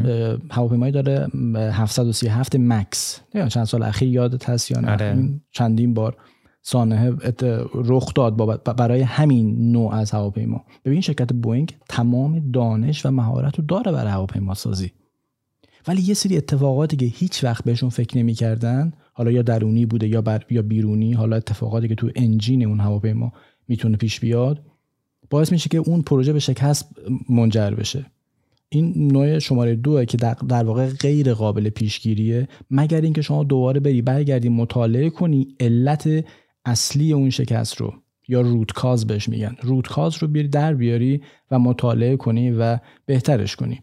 [0.50, 3.20] هواپیمایی داره 737 مکس.
[3.32, 4.92] چند سال اخیر یادت هست یا نه.
[4.92, 5.40] آره.
[5.50, 6.16] چندین بار.
[6.62, 7.12] سانحه
[7.74, 10.64] رخ داد برای همین نوع از هواپیما.
[10.84, 14.92] ببین شرکت بوینگ تمام دانش و مهارت رو داره برای هواپیما سازی
[15.88, 20.22] ولی یه سری اتفاقاتی که هیچ وقت بهشون فکر نمی‌کردن حالا یا درونی بوده یا
[20.22, 23.32] بر یا بیرونی حالا اتفاقاتی که تو انجین اون هواپیما
[23.68, 24.62] می‌تونه پیش بیاد
[25.30, 26.88] باعث میشه که اون پروژه به شکست
[27.28, 28.06] منجر بشه.
[28.68, 30.16] این نوع شماره دوه که
[30.48, 36.24] در واقع غیر قابل پیشگیریه مگر اینکه شما دوباره بری برگردی مطالعه کنی علت
[36.68, 37.94] اصلی اون شکست رو
[38.28, 39.56] یا روتکاز بهش میگن.
[39.62, 43.82] روتکاز رو بیاری در بیاری و مطالعه کنی و بهترش کنی.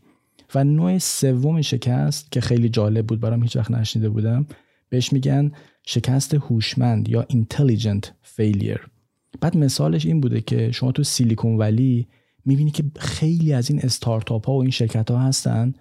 [0.56, 4.48] و نوع سوم شکست که خیلی جالب بود برام هیچ وقت نشنیده بودم
[4.89, 5.52] بهش میگن
[5.84, 8.06] شکست هوشمند یا intelligent
[8.38, 8.80] failure.
[9.41, 12.08] بعد مثالش این بوده که شما تو سیلیکون ولی
[12.45, 15.74] می‌بینی که خیلی از این استارتاپ ها و این شرکت ها هستن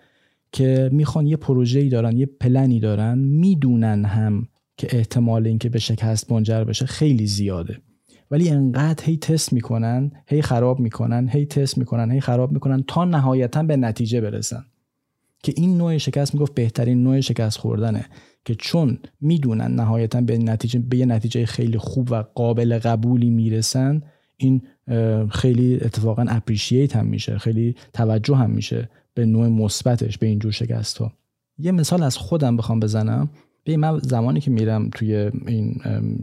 [0.53, 6.33] که می‌خوان یه پروژه‌ای دارن یه پلنی دارن می‌دونن هم که احتمال اینکه به شکست
[6.33, 7.79] منجر بشه خیلی زیاده.
[8.31, 13.05] ولی انقدر هی تست می‌کنن هی خراب می‌کنن هی تست می‌کنن هی خراب می‌کنن تا
[13.05, 14.65] نهایتا به نتیجه برسن.
[15.43, 18.07] که این نوع شکست می‌گفت بهترین نوع شکست خوردنه.
[18.45, 24.03] که چون می‌دونن نهایتا به نتیجه به یه نتیجه خیلی خوب و قابل قبولی می‌رسن
[24.37, 24.63] این
[25.31, 30.99] خیلی اتفاقا اپریشیت هم میشه خیلی توجه هم میشه به نوع مثبتش به اینجور شکست
[30.99, 31.13] ها
[31.59, 33.31] یه مثال از خودم بخوام بزنم.
[33.65, 35.81] به من زمانی که میرم توی این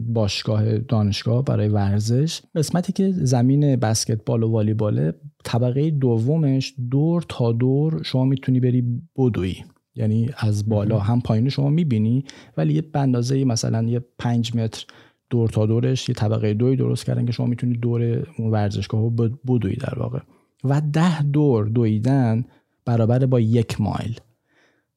[0.08, 8.02] باشگاه دانشگاه برای ورزش قسمتی که زمین بسکتبال و والیباله طبقه دومش دور تا دور
[8.04, 8.84] شما می‌تونی بری
[9.16, 9.54] بدوی
[9.94, 12.24] یعنی از بالا هم پایین شما می‌بینی
[12.56, 14.86] ولی یه بندازه مثلا یه پنج متر
[15.30, 19.10] دور تا دورش یه طبقه دوی درست کردن که شما می‌تونی دور اون ورزشگاه
[19.48, 20.18] بدوی در واقع.
[20.64, 22.44] و ده دور دویدن
[22.84, 24.20] برابر با یک مایل.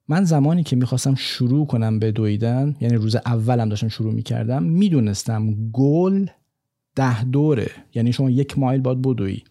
[0.08, 5.72] من زمانی که می‌خواستم شروع کنم به دویدن یعنی روز اولم داشتم شروع می‌کردم می‌دونستم
[5.72, 6.26] گل
[6.96, 9.44] ده دوره یعنی شما یک مایل باید بدوی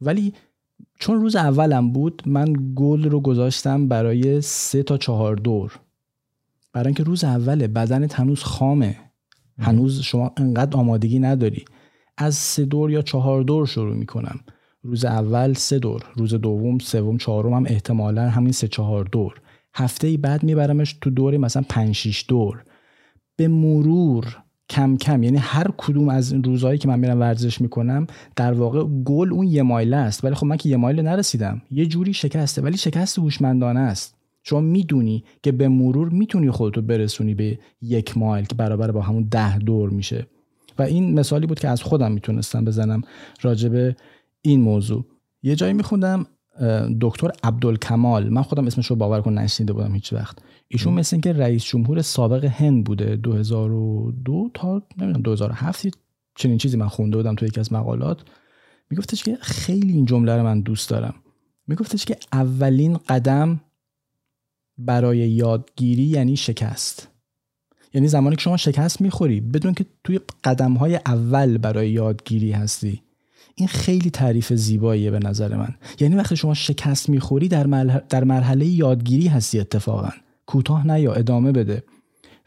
[0.00, 0.32] ولی
[0.98, 5.80] چون روز اولم بود من گل رو گذاشتم برای سه تا چهار دور.
[6.72, 8.96] برای اینکه روز اوله بدنت هنوز خامه.
[9.58, 11.64] هنوز شما انقدر آمادگی نداری.
[12.16, 14.40] از سه دور یا چهار دور شروع می‌کنم.
[14.82, 19.41] روز اول سه دور روز دوم سوم چهارم هم احتمالا همین سه چهار دور.
[19.74, 22.64] هفته بعد میبرمش تو دوری مثلا 5 6 دور.
[23.36, 24.36] به مرور
[24.68, 28.06] کم کم یعنی هر کدوم از این روزهایی که من میرم ورزش می‌کنم
[28.36, 30.24] در واقع گل اون یه مایل است.
[30.24, 31.62] ولی خب من که یه مایل نرسیدم.
[31.70, 32.62] یه جوری شکسته.
[32.62, 34.14] ولی شکست هوشمندانه است.
[34.42, 39.28] شما می‌دونی که به مرور می‌تونی خودتو برسونی به یک مایل که برابر با همون
[39.30, 40.26] ده دور میشه.
[40.78, 43.02] و این مثالی بود که از خودم می‌تونستم بزنم
[43.42, 43.96] راجبه
[44.42, 45.04] این موضوع.
[45.42, 46.26] یه جایی میخوندم
[47.00, 50.38] دکتر عبدالکمال من خودم اسمش رو باور کن نشنیده بودم هیچ وقت.
[50.68, 55.86] ایشون مثل اینکه رئیس جمهور سابق هند بوده 2002 تا نمی‌دونم 2007
[56.34, 58.20] چنین چیزی من خونده بودم تو یکی از مقالات.
[58.90, 61.14] میگفتش که خیلی این جمله رو من دوست دارم.
[61.66, 63.60] میگفتش که اولین قدم
[64.78, 67.08] برای یادگیری یعنی شکست.
[67.94, 73.02] یعنی زمانی که شما شکست می‌خوری بدون که توی قدم های اول برای یادگیری هستی.
[73.54, 75.74] این خیلی تعریف زیباییه به نظر من.
[76.00, 77.64] یعنی وقتی شما شکست می‌خوری در,
[78.08, 80.10] در مرحله یادگیری هستی اتفاقا.
[80.46, 81.82] کوتاه نه یا ادامه بده.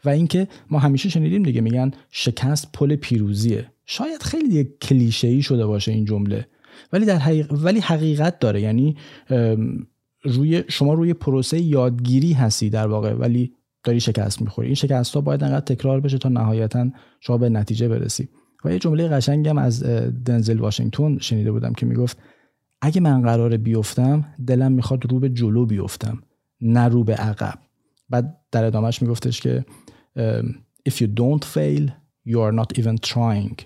[0.04, 3.66] و اینکه ما همیشه شنیدیم دیگه میگن شکست پل پیروزیه.
[3.86, 6.46] شاید خیلی دیگه کلیشه ای شده باشه این جمله.
[6.92, 7.52] ولی در حقیق...
[7.52, 8.60] ولی حقیقت داره.
[8.60, 8.96] یعنی
[10.22, 13.52] روی شما روی پروسه یادگیری هستی در واقع ولی
[13.84, 14.68] داری شکست می‌خوری.
[14.68, 16.90] این شکست ها باید انقدر تکرار بشه تا نهایتا
[17.20, 18.28] شما به نتیجه برسی.
[18.64, 19.82] و یه جمله قشنگم از
[20.24, 22.18] دنزل واشنگتن شنیده بودم که می‌گفت
[22.80, 26.22] اگه من قرار بیفتم دلم می‌خواد رو به جلو بیفتم
[26.60, 27.58] نه رو به عقب.
[28.10, 29.64] بعد در ادامهش میگفتش که
[30.88, 31.90] if you don't fail
[32.28, 33.62] you are not even trying.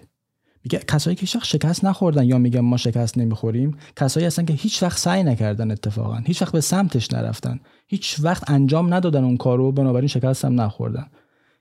[0.64, 4.83] میگه کسایی که هیچ شکست نخوردن یا میگن ما شکست نمی‌خوریم کسایی هستن که هیچ
[4.83, 9.72] وقت سعی نکردن اتفاقا هیچ وقت به سمتش نرفتن هیچ وقت انجام ندادن اون کارو
[9.72, 11.07] بنابراین شکست هم نخوردن.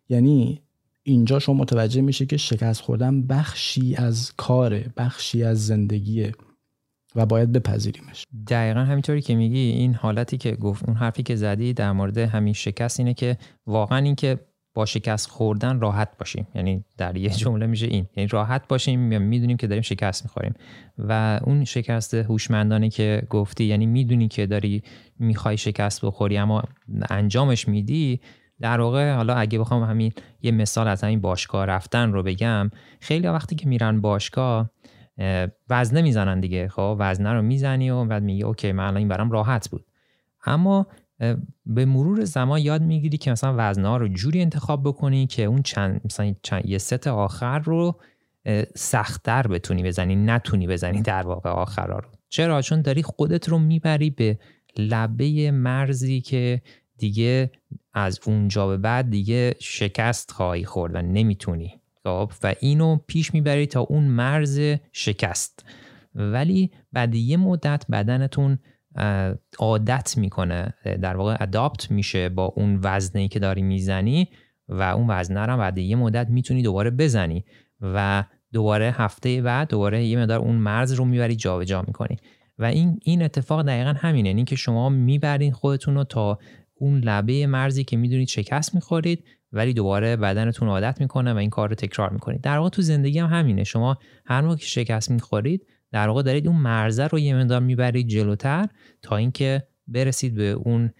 [0.09, 0.61] یعنی
[1.09, 6.31] اینجا شما متوجه میشه که شکست خوردن بخشی از کاره بخشی از زندگیه
[7.15, 8.25] و باید بپذیریمش.
[8.47, 12.53] دقیقا همینطوری که میگی این حالتی که گفت اون حرفی که زدی در مورد همین
[12.53, 14.39] شکست اینه که واقعا اینکه
[14.73, 16.47] با شکست خوردن راحت باشیم.
[16.55, 18.07] یعنی در یه جمله میشه این.
[18.15, 20.53] یعنی راحت باشیم یا می‌دونیم که داریم شکست می‌خوریم.
[20.97, 24.83] و اون شکست هوشمندانه که گفتی یعنی می‌دونی که داری
[25.19, 26.63] می‌خوای شکست بخوری اما
[27.09, 28.19] انجامش میدی
[28.61, 32.69] در واقع حالا اگه بخوام همین یه مثال از همین باشگاه رفتن رو بگم
[32.99, 34.71] خیلی وقتی که میرن باشگاه
[35.69, 36.67] وزنه می‌زنن دیگه.
[36.67, 39.85] خب وزنه رو می‌زنی و بعد میگی اوکی من الان این برام راحت بود.
[40.45, 40.87] اما
[41.65, 45.61] به مرور زمان یاد می‌گیری که مثلا وزنه ها رو جوری انتخاب بکنی که اون
[45.61, 47.99] چند مثلا چند یه ست آخر رو
[48.75, 52.09] سختتر بتونی بزنی نتونی بزنی در واقع آخرها رو.
[52.29, 54.39] چرا؟ چون داری خودت رو می‌بری به
[54.77, 56.61] لبه مرزی که
[56.97, 57.51] دیگه
[57.99, 61.81] از اونجا به بعد دیگه شکست خواهی خورد و نمی‌تونی.
[62.03, 65.65] خب؟ و اینو پیش می‌بری تا اون مرز شکست.
[66.15, 68.59] ولی بعد یه مدت بدنتون
[69.59, 70.73] عادت می‌کنه.
[71.01, 74.27] در واقع اداپت میشه با اون وزنی که داری می‌زنی
[74.69, 77.45] و اون وزنه رو بعد یه مدت می‌تونی دوباره بزنی
[77.81, 82.17] و دوباره هفته بعد دوباره یه مقدار اون مرز رو می‌بری جابجا می‌کنی.
[82.59, 84.29] و این این اتفاق دقیقا همینه.
[84.29, 86.39] این که شما می‌برین خودتون رو تا
[86.79, 91.69] اون لبه مرزی که می‌دونید شکست می‌خورید ولی دوباره بدنتون عادت می‌کنه و این کار
[91.69, 92.41] رو تکرار می‌کنید.
[92.41, 93.63] در واقع تو زندگی هم همینه.
[93.63, 98.07] شما هر موقع که شکست می‌خورید در واقع دارید اون مرزه رو یه مقدار می‌برید
[98.07, 98.67] جلوتر
[99.01, 100.91] تا اینکه برسید به اون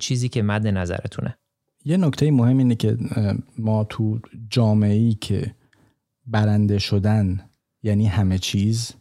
[0.00, 1.38] چیزی که مد نظرتونه.
[1.84, 2.96] یه نکته مهم اینه که
[3.58, 5.54] ما تو جامعه ای که
[6.26, 7.40] برنده شدن
[7.82, 8.92] یعنی همه چیز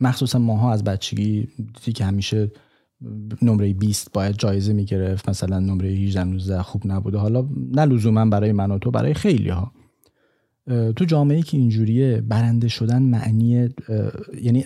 [0.00, 2.50] مخصوصا ماها از بچگی دیدی که همیشه
[3.42, 5.28] نمره 20 باید جایزه می‌گرفت.
[5.28, 7.18] مثلا نمره 18 19 خوب نبوده.
[7.18, 9.72] حالا نه لزوما برای من و تو برای خیلی ها
[10.66, 13.68] تو جامعه که اینجوریه برنده شدن معنی
[14.42, 14.64] یعنی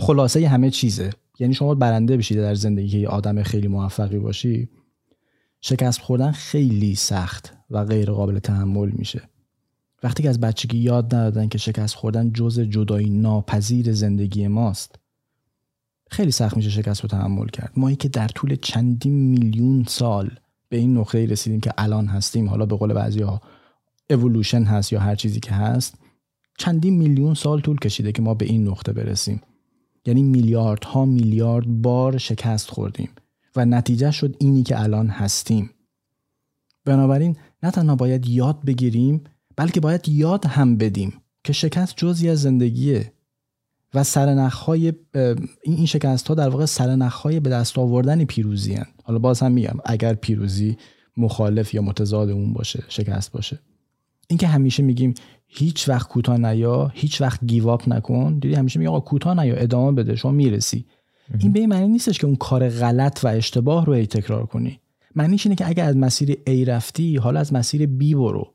[0.00, 1.10] خلاصه همه چیزه.
[1.38, 4.68] یعنی شما برنده بشید در زندگی که آدم خیلی موفقی باشی
[5.60, 9.22] شکست خوردن خیلی سخت و غیر قابل تحمل میشه.
[10.02, 14.98] وقتی که از بچگی یاد ندادن که شکست خوردن جز جدایی ناپذیر زندگی ماست.
[16.10, 17.72] خیلی سخت میشه شکست رو تحمل کرد.
[17.76, 20.30] مایی که در طول چندین میلیون سال
[20.68, 23.40] به این نقطه رسیدیم که الان هستیم حالا به قول بعضی ها
[24.10, 25.94] اولوشن هست یا هر چیزی که هست
[26.58, 29.40] چندین میلیون سال طول کشیده که ما به این نقطه برسیم.
[30.06, 33.08] یعنی میلیاردها میلیارد بار شکست خوردیم
[33.56, 35.70] و نتیجه شد اینی که الان هستیم.
[36.84, 39.24] بنابراین نه تنها باید یاد بگیریم
[39.56, 41.12] بلکه باید یاد هم بدیم
[41.44, 43.12] که شکست جزی از زندگیه.
[43.94, 44.92] و سرنخهای
[45.62, 48.86] این شکست ها در واقع سرنخهای به دست آوردن پیروزی هن.
[49.02, 50.76] حالا باز هم میگم اگر پیروزی
[51.16, 53.58] مخالف یا متضاد اون باشه شکست باشه.
[54.28, 55.14] اینکه همیشه میگیم
[55.46, 59.92] هیچ وقت کوتاه نیا هیچ وقت گیواپ نکن دیدی همیشه میگم آقا کوتاه نیا ادامه
[59.92, 60.84] بده شما می‌رسی.
[61.40, 64.80] این به این معنی نیستش که اون کار غلط و اشتباه رو ای تکرار کنی.
[65.16, 68.53] معنیش اینه که اگه از مسیر A رفتی حالا از مسیر B برو.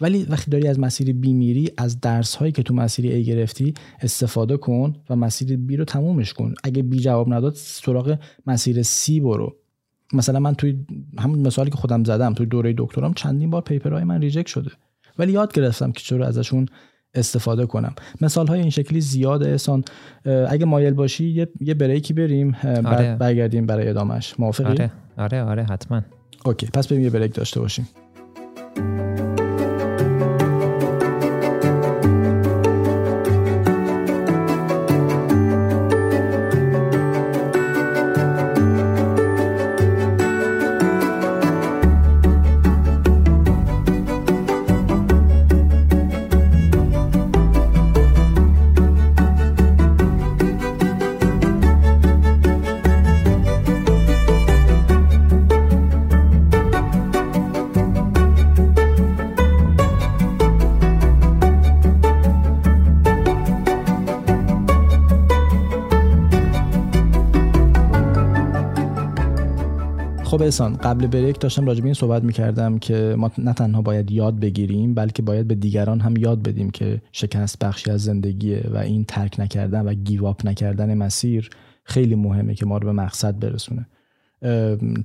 [0.00, 3.74] ولی وقتی داری از مسیر B میری از درس هایی که تو مسیر A گرفتی
[4.00, 6.54] استفاده کن و مسیر B رو تمومش کن.
[6.64, 9.56] اگه B جواب نداد سراغ مسیر C برو.
[10.12, 10.76] مثلا من توی
[11.18, 14.70] همون مثالی که خودم زدم توی دوره دکترام چندین بار paper های من reject شده.
[15.18, 16.66] ولی یاد گرفتم که چرا ازشون
[17.14, 17.94] استفاده کنم.
[18.20, 19.84] مثال های این شکلی زیاد احسان
[20.48, 23.16] اگه مایل باشی یه, یه break ی بریم بعد آره.
[23.16, 24.92] برگردیم برای ادامش موافقی؟ آره.
[25.16, 26.02] آره آره حتما.
[26.44, 26.66] okay.
[26.66, 27.88] پس بریم یه break داشته باشیم.
[70.54, 74.40] احسان قبل break داشتم راجع به این صحبت می‌کردم که ما نه تنها باید یاد
[74.40, 79.04] بگیریم بلکه باید به دیگران هم یاد بدیم که شکست بخشی از زندگیه و این
[79.04, 81.50] ترک نکردن و give up نکردن مسیر
[81.84, 83.86] خیلی مهمه که ما رو به مقصد برسونه.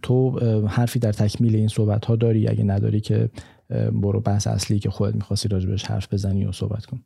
[0.02, 3.30] تو حرفی در تکمیل این صحبت ها داری؟ اگه نداری که
[3.92, 7.00] برو بحث اصلی که خودت می‌خواستی راجبش حرف بزنی و صحبت کن.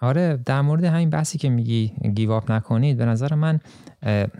[0.00, 3.60] آره در مورد همین بحثی که میگی give up نکنید به نظر من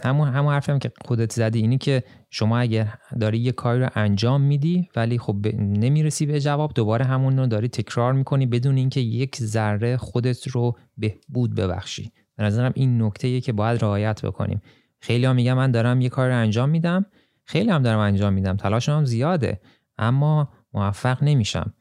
[0.04, 4.40] همون همون حرفی که خودت زدی اینی که شما اگر داری یه کاری رو انجام
[4.40, 9.36] میدی ولی خب نمی‌رسی به جواب دوباره همون رو داری تکرار می‌کنی بدون اینکه یک
[9.36, 12.12] ذره خودت رو بهبود ببخشی.
[12.36, 14.62] به نظرم این نکته که باید رعایت بکنیم.
[15.00, 17.06] خیلی هم میگم من دارم یه کار رو انجام میدم.
[17.44, 18.56] خیلی هم دارم انجام میدم.
[18.56, 19.60] تلاشم هم زیاده.
[19.98, 21.74] اما موفق نمیشم.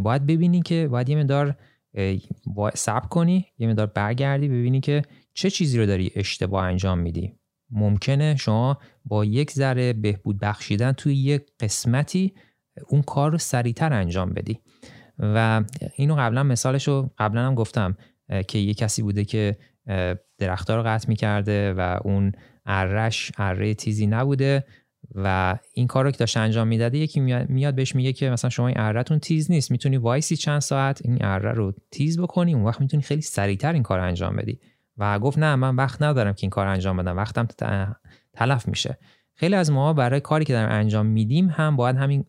[0.00, 1.56] باید ببینی که باید یه مدار
[2.74, 5.02] سب کنی یه مدار برگردی ببینی که
[5.34, 7.32] چه چیزی رو داری اشتباه انجام میدی.
[7.70, 12.34] ممکنه شما با یک ذره بهبود بخشیدن توی یک قسمتی
[12.88, 14.60] اون کار رو سریعتر انجام بدی.
[15.18, 15.64] و
[15.96, 17.96] اینو قبلا مثالش رو قبلا هم گفتم
[18.48, 19.56] که یه کسی بوده که
[20.38, 22.32] درختها رو قطع می‌کرده و اون
[22.66, 24.64] ارش اره تیزی نبوده.
[25.14, 28.68] و این کار رو که داشته انجام می‌داده یکی میاد بهش میگه که مثلا شما
[28.68, 32.80] این ارهتون تیز نیست می‌تونی وایسی چند ساعت این اره رو تیز بکنی اون وقت
[32.80, 34.60] می‌تونی خیلی سریعتر این کار انجام بدی.
[34.96, 37.48] و گفت نه من وقت ندارم که این کار انجام بدم وقتم
[38.32, 38.98] تلف میشه.
[39.34, 42.24] خیلی از ما برای کاری که داریم انجام میدیم هم باید همین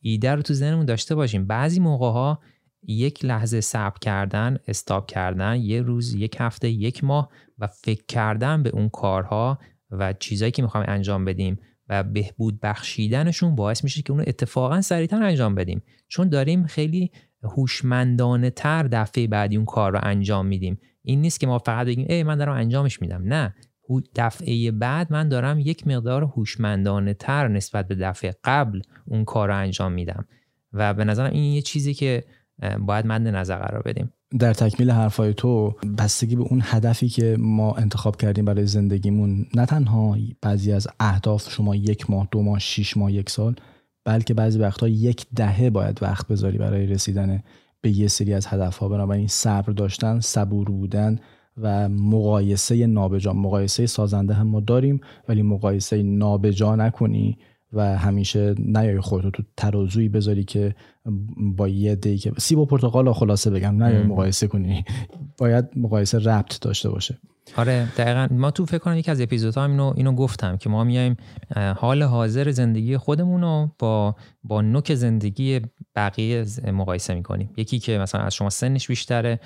[0.00, 1.46] ایده رو تو ذهنمون داشته باشیم.
[1.46, 2.40] بعضی موقع ها
[2.82, 8.62] یک لحظه صبر کردن استاب کردن یه روز یک هفته یک ماه و فکر کردن
[8.62, 9.58] به اون کارها
[9.90, 15.22] و چیزایی که می‌خوایم انجام بدیم و بهبود بخشیدنشون باعث میشه که اونو اتفاقا سریعتر
[15.22, 15.82] انجام بدیم.
[16.08, 17.10] چون داریم خیلی
[17.42, 20.78] هوشمندانه تر دفعه بعدی اون کار رو انجام میدیم.
[21.02, 23.22] این نیست که ما فقط بگیم ای من دارم انجامش میدم.
[23.24, 23.54] نه.
[24.14, 29.56] دفعه بعد من دارم یک مقدار هوشمندانه تر نسبت به دفعه قبل اون کار رو
[29.56, 30.26] انجام میدم.
[30.72, 32.24] و به نظرم این یه چیزی که
[32.78, 34.12] باید مد نظر قرار بدیم.
[34.38, 39.66] در تکمیل حرفای تو بستگی به اون هدفی که ما انتخاب کردیم برای زندگیمون نه
[39.66, 43.54] تنها بعضی از اهداف شما یک ماه دو ماه شیش ماه یک سال
[44.04, 47.42] بلکه بعضی وقتها یک دهه باید وقت بذاری برای رسیدن
[47.80, 48.88] به یه سری از هدفها.
[48.88, 51.18] بنابراین صبر داشتن صبور بودن
[51.56, 57.38] و مقایسه نابجا مقایسه سازنده هم ما داریم ولی مقایسه نابجا نکنی.
[57.72, 60.74] و همیشه نیای خودتو تو ترازویی بذاری که
[61.36, 64.84] با یه دی که سیب و پرتقال خلاصه بگم نیای مقایسه کنی.
[65.38, 67.18] باید مقایسه ربط داشته باشه.
[67.56, 68.28] آره دقیقا.
[68.30, 71.16] ما تو فکر کنم یکی از اپیزودها اینو, اینو گفتم که ما میایم
[71.76, 75.60] حال حاضر زندگی خودمون رو با با نوک زندگی
[75.96, 77.50] بقیه مقایسه می‌کنیم.
[77.56, 79.40] یکی که مثلا از شما سنش بیشتره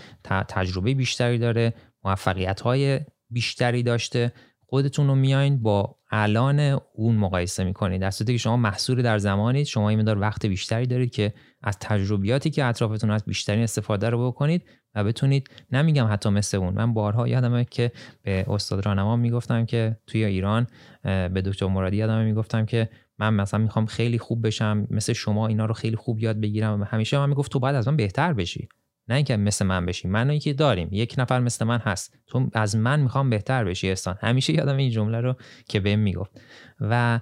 [0.49, 3.01] تجربه بیشتری داره موفقیت های
[3.31, 4.33] بیشتری داشته.
[4.73, 8.01] خودتون رو میایین با الان اون مقایسه می‌کنید.
[8.01, 11.79] در صورتی که شما محصول در زمانید شما این مدار وقت بیشتری دارید که از
[11.81, 14.64] تجربیاتی که اطرافتون هست بیشترین استفاده رو بکنید
[14.95, 17.93] و بتونید نمیگم حتی مثل اون من بارها یادمه که
[18.23, 20.66] به استاد رانما می‌گفتم که توی ایران
[21.03, 25.66] به دکتر مرادی یادمه می‌گفتم که من مثلا می‌خوام خیلی خوب بشم مثل شما اینا
[25.66, 28.68] رو خیلی خوب یاد بگیرم همیشه من می‌گفت تو باید از من بهتر بشی.
[29.09, 30.88] نه اینکه مثل من بشی من که داریم.
[30.92, 32.14] یک نفر مثل من هست.
[32.26, 35.36] تو از من می‌خوام بهتر بشی استان همیشه یادم این جمله رو
[35.68, 36.40] که بهم می‌گفت.
[36.80, 37.20] و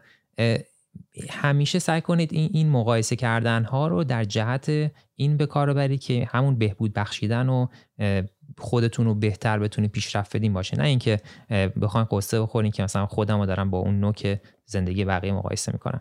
[1.30, 6.00] همیشه سعی کنید این این مقایسه کردن ها رو در جهت این به کار برید
[6.00, 7.66] که همون بهبود بخشیدن و
[8.58, 10.76] خودتون رو بهتر بتونید پیشرفت بدین باشه.
[10.78, 11.20] نه اینکه
[11.80, 16.00] بخواین غصه بخورین که مثلا خودم رو دارم با اون نوک زندگی بقیه مقایسه می‌کنم.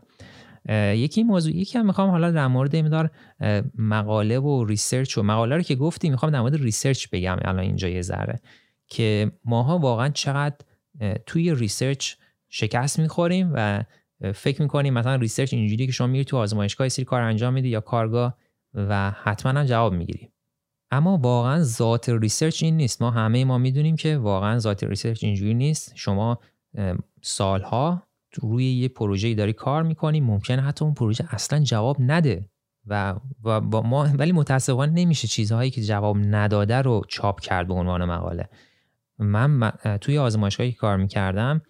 [0.95, 3.12] یکی موضوع یکی هم می‌خوام حالا در مورد مدار
[3.78, 7.88] مقاله و research و مقاله رو که گفتی می‌خوام در مورد research بگم الان اینجا
[7.88, 8.39] یه ذره
[8.88, 10.55] که ماها واقعا چقدر
[11.26, 12.16] توی research
[12.49, 13.84] شکست می‌خوریم و
[14.34, 17.82] فکر می‌کنیم مثلا research اینجوری که شما میری تو آزمایشگاه سری کار انجام میدی یا
[17.82, 18.38] کارگاه
[18.74, 20.30] و حتما هم جواب می‌گیری.
[20.91, 23.01] اما واقعا ذات research این نیست.
[23.01, 25.91] ما همه ما می‌دونیم که واقعا ذات research اینجوری نیست.
[25.95, 26.39] شما
[27.22, 32.49] سالها روی یه پروژه داری کار می‌کنی ممکنه حتی اون پروژه اصلا جواب نده
[32.86, 38.05] و, و ما ولی متاسفانه نمیشه چیزهایی که جواب نداده رو چاپ کرد به عنوان
[38.05, 38.49] مقاله.
[39.19, 39.71] من
[40.01, 41.61] توی آزمایشگاهی کار می‌کردم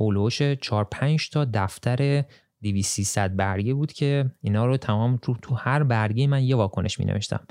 [0.00, 2.24] حول و حوش 4 5 تا دفتر
[2.62, 7.04] 2300 برگه بود که اینا رو تمام تو, تو هر برگه من یه واکنش می
[7.04, 7.46] نوشتم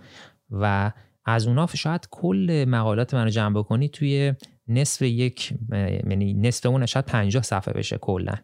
[0.50, 0.92] و
[1.26, 4.34] از اونا شاید کل مقالات منو جمع بکنی توی
[4.68, 8.36] نصف یک یعنی نصف اون شاید 50 صفحه بشه کلا.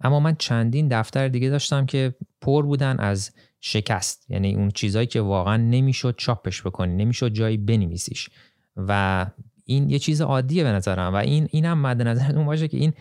[0.00, 4.30] اما من چندین دفتر دیگه داشتم که پر بودن از شکست.
[4.30, 8.28] یعنی اون چیزهایی که واقعا نمی‌شد چاپش بکنی نمی‌شد جایی بنویسیش.
[8.76, 9.26] و
[9.64, 11.12] این یه چیز عادیه به نظرم.
[11.14, 12.92] و این اینم مد نظرتون باشه که این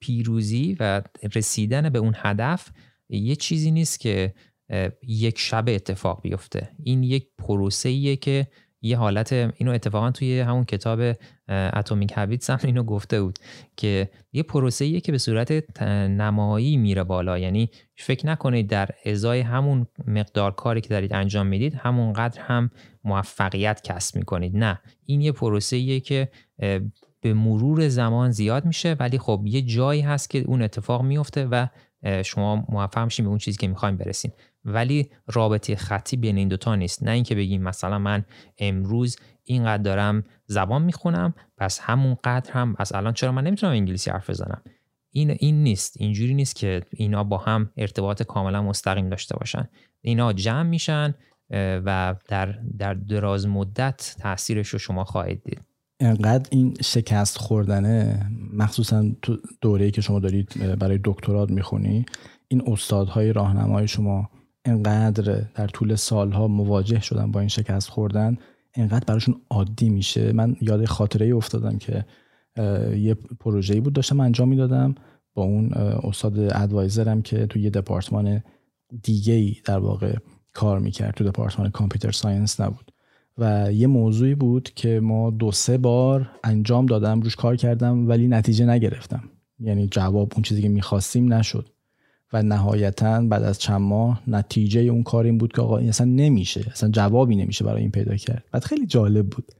[0.00, 1.02] پیروزی و
[1.34, 2.70] رسیدن به اون هدف
[3.08, 4.34] یه چیزی نیست که
[5.02, 6.70] یک شب اتفاق بیفته.
[6.84, 8.46] این یک پروسه که
[8.82, 11.16] یه حالت اینو اتفاقا توی همون کتاب
[11.48, 13.38] اتمیک هابیتس هم اینو گفته بود
[13.76, 17.38] که یه پروسه که به صورت نمایی میره بالا.
[17.38, 22.70] یعنی فکر نکنید در ازای همون مقدار کاری که دارید انجام می‌دید همونقدر هم
[23.04, 24.56] موفقیت کسب می‌کنید.
[24.56, 26.28] نه این یه پروسه که
[27.20, 31.66] به مرور زمان زیاد میشه ولی خب یه جایی هست که اون اتفاق میفته و
[32.24, 34.32] شما موفق میشین به اون چیزی که می‌خوایم برسین.
[34.66, 37.02] ولی رابطه خطی بین این دوتا نیست.
[37.02, 38.24] نه اینکه بگیم مثلا من
[38.58, 44.10] امروز اینقدر دارم زبان می‌خونم پس همون قدر هم از الان چرا من نمی‌تونم انگلیسی
[44.10, 44.62] حرف بزنم؟
[45.10, 45.96] این این نیست.
[45.98, 49.68] اینجوری نیست که اینا با هم ارتباط کاملا مستقیم داشته باشن.
[50.00, 51.14] اینا جمع میشن
[51.50, 55.60] و در در دراز مدت تاثیرش رو شما خواهید دید.
[56.00, 62.06] انقدر این شکست خوردنه مخصوصا تو دوره‌ای که شما دارید برای دکترات می‌خونی
[62.48, 64.30] این استادهای راهنمای شما
[64.66, 68.36] انقدر در طول سالها مواجه شدن با این شکست خوردن
[68.74, 70.32] انقدر براشون عادی میشه.
[70.32, 72.04] من یاد خاطره ای افتادم که
[72.96, 74.94] یه پروژه‌ای بود داشتم انجام می‌دادم
[75.34, 78.42] با اون استاد ادوایزرم که تو یه دپارتمان
[79.02, 80.16] دیگه ای در واقع
[80.52, 81.14] کار می‌کرد.
[81.14, 82.92] تو دپارتمان computer science نبود.
[83.38, 88.28] و یه موضوعی بود که ما دو سه بار انجام دادم روش کار کردم ولی
[88.28, 89.22] نتیجه نگرفتم.
[89.58, 91.68] یعنی جواب اون چیزی که می‌خواستیم نشد.
[92.32, 96.06] و نهایتا بعد از چند ماه نتیجه اون کار این بود که آقا این اصلا
[96.06, 98.44] نمیشه اصلا جوابی نمیشه برای این پیدا کرد.
[98.52, 99.52] بعد خیلی جالب بود.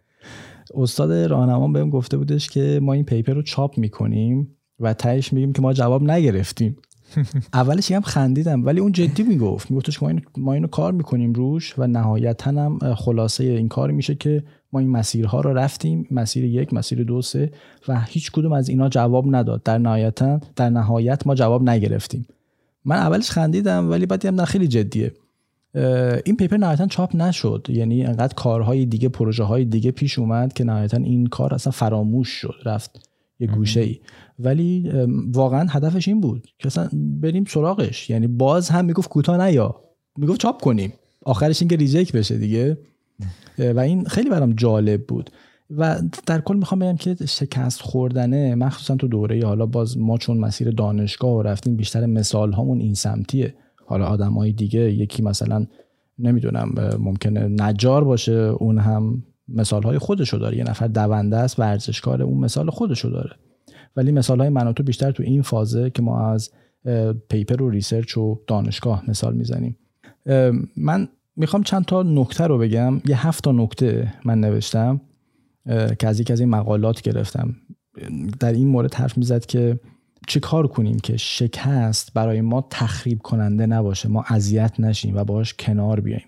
[0.74, 5.52] استاد راهنما بهم گفته بودش که ما این paper رو چاپ می‌کنیم و تهش میگیم
[5.52, 6.76] که ما جواب نگرفتیم.
[7.54, 9.70] اولش هم خندیدم ولی اون جدی می‌گفت.
[9.70, 14.14] میگفتش که ما, ما اینو کار می‌کنیم روش و نهایتا هم خلاصه این کار میشه
[14.14, 17.50] که ما این مسیرها رو رفتیم مسیر یک مسیر دو سه
[17.88, 19.62] و هیچ کدوم از اینا جواب نداد.
[19.62, 22.26] در نهایتا در نهایت ما جواب نگرفتیم.
[22.86, 25.12] من اولش خندیدم ولی بعد دیدم خیلی جدیه.
[26.24, 27.66] این پیپر نهایتا چاپ نشد.
[27.70, 32.28] یعنی انقدر کارهای دیگه پروژه های دیگه پیش اومد که نهایتا این کار اصلا فراموش
[32.28, 33.08] شد رفت
[33.40, 34.00] یه گوشه ای
[34.38, 34.90] ولی
[35.32, 36.88] واقعا هدفش این بود که اصلا
[37.20, 38.10] بریم سراغش.
[38.10, 39.76] یعنی باز هم می‌گفت کوتاه نیا.
[40.18, 40.92] می‌گفت چاپ کنیم.
[41.24, 42.78] آخرش این که ریجکت بشه دیگه.
[43.58, 45.30] و این خیلی برام جالب بود.
[45.70, 50.38] و در کل می‌خوام بگم که شکست خوردنه مخصوصا تو دوره حالا باز ما چون
[50.38, 53.54] مسیر دانشگاه رفتیم بیشتر مثال هامون این سمتیه
[53.86, 55.66] حالا آدم های دیگه یکی مثلا
[56.18, 60.58] نمی‌دونم ممکنه نجار باشه اون هم مثال های خودشو داره.
[60.58, 63.30] یه نفر دونده است ورزشکار اون مثال خودشو داره.
[63.96, 66.50] ولی مثال های من تو بیشتر تو این فازه که ما از
[67.28, 69.76] paper و research و دانشگاه مثال می‌زنیم.
[70.76, 73.00] من می‌خوام چند تا نکته رو بگم.
[73.08, 75.00] یه هفت تا نکته من نوشتم.
[75.98, 77.56] که از یک از این مقالات گرفتم.
[78.40, 79.80] در این مورد حرف می‌زد که
[80.28, 85.54] چه کار کنیم که شکست برای ما تخریب کننده نباشه ما اذیت نشیم و باش
[85.54, 86.24] کنار بیایم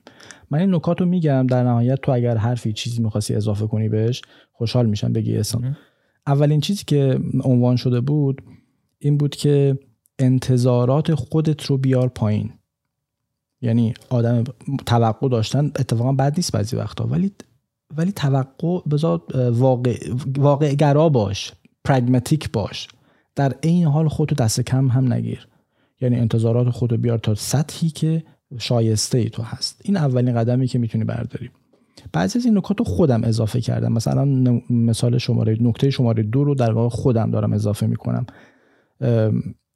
[0.50, 4.22] من این نکات رو میگم در نهایت تو اگر حرفی چیزی می‌خواستی اضافه کنی بهش
[4.52, 5.76] خوشحال میشم بگی احسان.
[6.26, 8.42] اولین چیزی که عنوان شده بود
[8.98, 9.78] این بود که
[10.18, 12.52] انتظارات خودت رو بیار پایین.
[13.60, 14.44] یعنی آدم
[14.86, 17.32] توقع داشتن اتفاقا بد نیست بعضی وقتا ولی
[17.96, 19.98] ولی توقع بذار واقع,
[20.36, 21.52] واقع گرا باش
[21.84, 22.88] پرگماتیک باش.
[23.34, 25.48] در این حال خودتو دست کم هم نگیر.
[26.00, 28.22] یعنی انتظارات خود رو بیار تا سطحی که
[28.58, 29.80] شایسته ای تو هست.
[29.84, 31.50] این اولین قدمی که می‌تونی برداری
[32.12, 33.92] بعضی از این نکات رو خودم اضافه کردم.
[33.92, 34.24] مثلا
[34.70, 38.26] مثال شماره نکته شماره دو رو در واقع خودم دارم اضافه می‌کنم.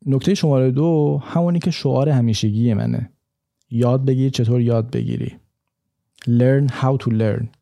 [0.07, 3.11] نکته شماره دو همونی که شعار همیشگی منه.
[3.71, 5.37] یاد بگیر چطور یاد بگیری.
[6.25, 7.62] Learn how to learn.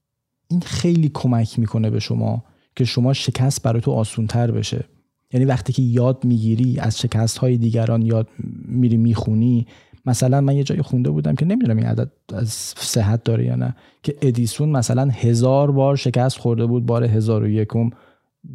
[0.50, 2.44] این خیلی کمک می‌کنه به شما
[2.76, 4.84] که شما شکست برای تو آسون تر بشه.
[5.32, 8.28] یعنی وقتی که یاد می‌گیری از شکست های دیگران یاد
[8.64, 9.66] میری می‌خونی.
[10.06, 13.76] مثلا من یه جایی خونده بودم که نمی‌دونم این عدد از صحت داره یا نه
[14.02, 17.90] که ادیسون مثلا هزار بار شکست خورده بود بار هزار و یکم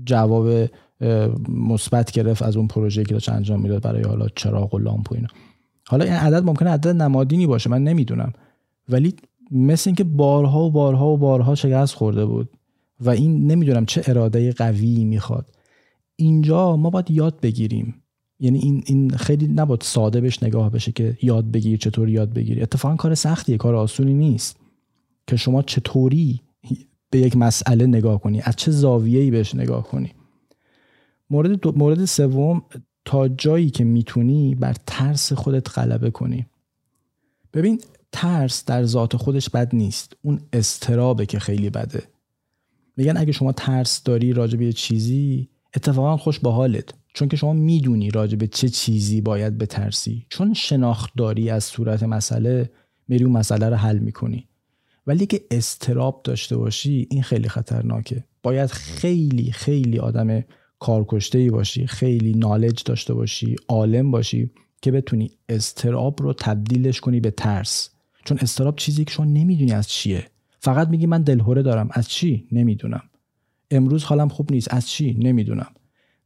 [0.05, 0.69] جواب
[1.49, 5.15] مثبت گرفت از اون پروژه که داشت انجام می‌داد برای حالا چراغ و لامپ و
[5.15, 5.27] اینا.
[5.87, 8.33] حالا این عدد ممکنه عدد نمادینی باشه من نمی‌دونم.
[8.89, 9.15] ولی
[9.51, 12.49] مثل اینکه بارها و بارها و بارها شکست خورده بود
[12.99, 15.51] و این نمی‌دونم چه اراده قوی می‌خواد.
[16.15, 18.01] اینجا ما باید یاد بگیریم.
[18.39, 22.61] یعنی این این خیلی نباید ساده بهش نگاه بشه که یاد بگیر چطور یاد بگیری.
[22.61, 24.57] اتفاقا کار سختیه کار آسونی نیست
[25.27, 26.41] که شما چطوری
[27.09, 30.11] به یک مسئله نگاه کنی از چه زاویه‌ای بهش نگاه کنی.
[31.29, 32.61] مورد مورد سوم
[33.05, 36.45] تا جایی که می‌تونی بر ترس خودت غلبه کنی.
[37.53, 37.81] ببین
[38.16, 40.13] ترس در ذات خودش بد نیست.
[40.22, 42.03] اون استرابه که خیلی بده.
[42.97, 46.93] میگن اگه شما ترس داری راجع به چیزی اتفاقا خوش با حالت.
[47.13, 50.26] چون که شما می‌دونی راجع به چه چیزی باید بترسی.
[50.30, 52.72] چون شناخت داری از صورت مسئله
[53.07, 54.47] میری اون مسئله رو حل می‌کنی.
[55.07, 58.24] ولی که استراب داشته باشی این خیلی خطرناکه.
[58.43, 60.43] باید خیلی خیلی آدم
[60.80, 64.51] کارکشته ای باشی خیلی نالج داشته باشی عالم باشی
[64.82, 67.89] که بتونی استراب رو تبدیلش کنی به ترس.
[68.26, 70.26] چون استراب چیزی که شما نمی‌دونی از چیه.
[70.59, 71.89] فقط میگی من دلهوره دارم.
[71.91, 73.03] از چی؟ نمی‌دونم.
[73.71, 74.73] امروز حالم خوب نیست.
[74.73, 75.67] از چی؟ نمی‌دونم.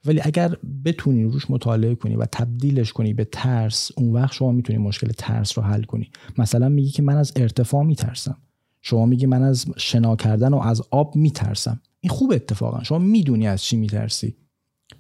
[0.06, 4.80] ولی اگر بتونی روش مطالعه کنی و تبدیلش کنی به ترس اون وقت شما می‌تونی
[4.80, 6.12] مشکل ترس رو حل کنی.
[6.38, 8.38] مثلا میگی که من از ارتفاع میترسم.
[8.82, 11.82] شما میگی من از شنا کردن و از آب میترسم.
[12.00, 12.84] این خوب اتفاقا.
[12.84, 14.36] شما می‌دونی از چی میترسی.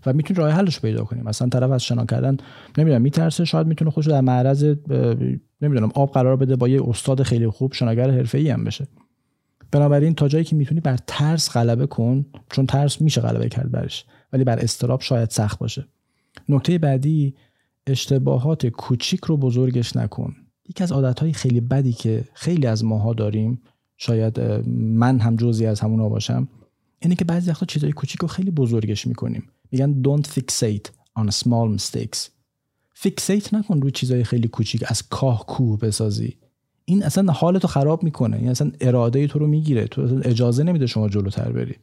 [0.06, 1.22] و می‌تونی راه حلش پیدا کنی.
[1.22, 2.38] مثلا طرف از شنا کردن
[2.78, 4.76] نمی‌دونم میترسه شاید می‌تونه خودش در معرض
[5.62, 8.88] نمی‌دونم آب قرار بده با یه استاد خیلی خوب شناگر حرفه‌ای هم بشه.
[9.72, 14.05] بنابراین تا جایی که می‌تونی بر ترس غلبه کن چون ترس میشه غلبه کرد برش
[14.34, 15.86] ولی بر استراب شاید سخت باشه.
[16.49, 17.36] نکته بعدی
[17.88, 20.36] اشتباهات کوچیک رو بزرگش نکن.
[20.70, 23.62] یکی از عادتهای خیلی بدی که خیلی از ماها داریم
[23.97, 24.39] شاید
[24.70, 26.47] من هم جزی از همونا باشم
[26.99, 29.43] اینه که بعضی وقتا چیزای کوچیک رو خیلی بزرگش می‌کنیم.
[29.72, 30.89] میگن don't fixate
[31.20, 32.39] on small mistakes.
[33.02, 34.84] فیکسیت نکن روی چیزای خیلی کوچیک.
[34.88, 36.38] از کاه کوه بسازی.
[36.86, 38.38] این اصلا حالتو خراب می‌کنه.
[38.38, 39.88] این اصلا اراده تو رو می‌گیره.
[39.88, 41.76] تو اصلا اجازه نمیده شما جلوتر بری.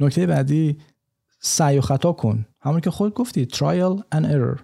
[0.00, 0.76] نکته بعدی
[1.40, 2.46] سعی و خطا کن.
[2.60, 4.60] همون که خود گفتی trial and error.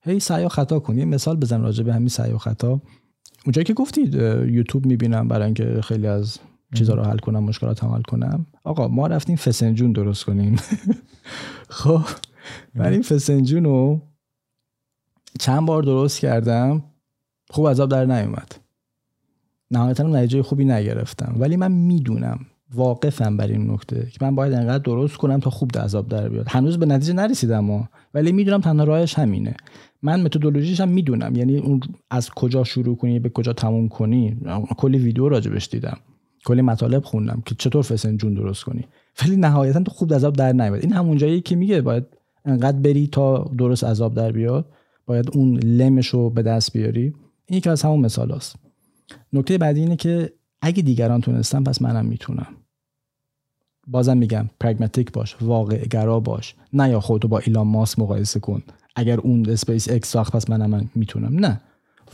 [0.00, 0.98] هی سعی و خطا کن.
[0.98, 2.80] یه مثال بزن راجع به همین سعی و خطا.
[3.44, 6.38] اونجایی که گفتید یوتیوب می‌بینم برای اینکه خیلی از
[6.74, 8.46] چیزا رو حل کنم مشکلات حل کنم.
[8.64, 10.56] آقا ما رفتیم فسنجون درست کنیم.
[11.68, 12.02] خب
[12.74, 14.07] من این فسنجون رو
[15.38, 16.82] چند بار درست کردم
[17.50, 18.56] خوب عذاب در نیومد.
[19.70, 21.36] نهایتا نتیجه خوبی نگرفتم.
[21.38, 22.38] ولی من می‌دونم
[22.74, 26.46] واقفم بر این نکته که من باید انقدر درست کنم تا خوب عذاب در بیاد.
[26.48, 29.54] هنوز به نتیجه نرسیدم ولی می‌دونم تنها راهش همینه.
[30.02, 31.36] من متدولوژیش هم می‌دونم.
[31.36, 31.80] یعنی اون
[32.10, 34.40] از کجا شروع کنی به کجا تموم کنی.
[34.76, 35.96] کلی ویدیو راجبش دیدم.
[36.44, 38.84] کلی مطالب خوندم که چطور فسنجون درست کنی.
[39.22, 42.04] ولی نهایتا تو خوب عذاب در نیاد این همون جایی که میگه باید
[42.44, 44.66] انقدر بری تا درست عذاب در بیاد.
[45.08, 47.14] باید اون لمش رو به دست بیاری.
[47.46, 48.56] این یکی از همون مثال هست.
[49.32, 52.46] نکته بعدی اینه که اگه دیگران تونستن پس منم می‌تونم.
[53.86, 56.54] بازم میگم پرگماتیک باش واقع گرا باش.
[56.72, 58.62] نه یا خودتو با ایلان ماس مقایسه کن.
[58.96, 61.46] اگر اون اسپیس اکس ساخت پس منم من می‌تونم.
[61.46, 61.60] نه.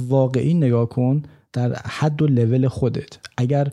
[0.00, 1.22] واقعی نگاه کن
[1.52, 3.18] در حد و لول خودت.
[3.36, 3.68] اگر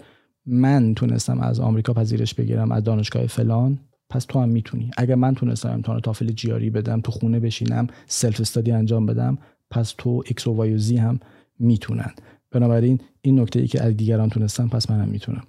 [0.45, 3.79] من تونستم از آمریکا پذیرش بگیرم از دانشگاه فلان
[4.11, 4.91] پس تو هم می‌تونی.
[4.97, 9.37] اگر من تونستم امتحان TOEFL GRE بدم تو خونه بشینم self study انجام بدم
[9.69, 11.19] پس تو X و Y و Z هم
[11.59, 12.11] می‌تونن.
[12.51, 15.43] بنابراین این نکته ای که اگر دیگران تونستن پس منم می‌تونم.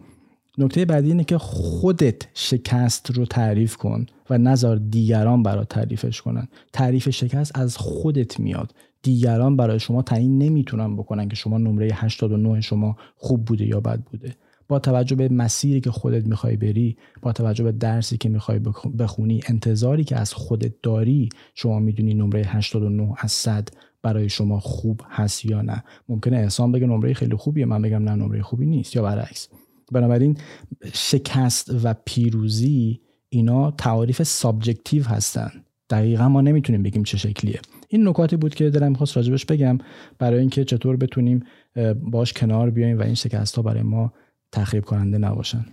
[0.58, 6.48] نکته بعدی اینه که خودت شکست رو تعریف کن و نذار دیگران برات تعریفش کنن.
[6.72, 8.74] تعریف شکست از خودت میاد.
[9.02, 14.00] دیگران برای شما تعیین نمی‌تونن بکنن که شما نمره 89 شما خوب بوده یا بد
[14.00, 14.34] بوده.
[14.72, 18.60] با توجه به مسیری که خودت می‌خوای بری با توجه به درسی که می‌خوای
[18.98, 23.68] بخونی انتظاری که از خودت داری شما می‌دونی نمره 89 از 100
[24.02, 25.84] برای شما خوب هست یا نه.
[26.08, 29.48] ممکنه احسان بگه نمره خیلی خوبیه من بگم نه نمره خوبی نیست یا برعکس.
[29.92, 30.36] بنابراین
[30.92, 35.50] شکست و پیروزی اینا تعاریف سابجکتیو هستن.
[35.90, 37.60] دقیقا ما نمی‌تونیم بگیم چه شکلیه.
[37.88, 39.78] این نکاتی بود که دلم می‌خواست راجبش بگم
[40.18, 41.44] برای اینکه چطور بتونیم
[42.02, 44.12] باش کنار بیایم و این شکست ها برای ما
[44.53, 45.64] تخریب کننده نباشن.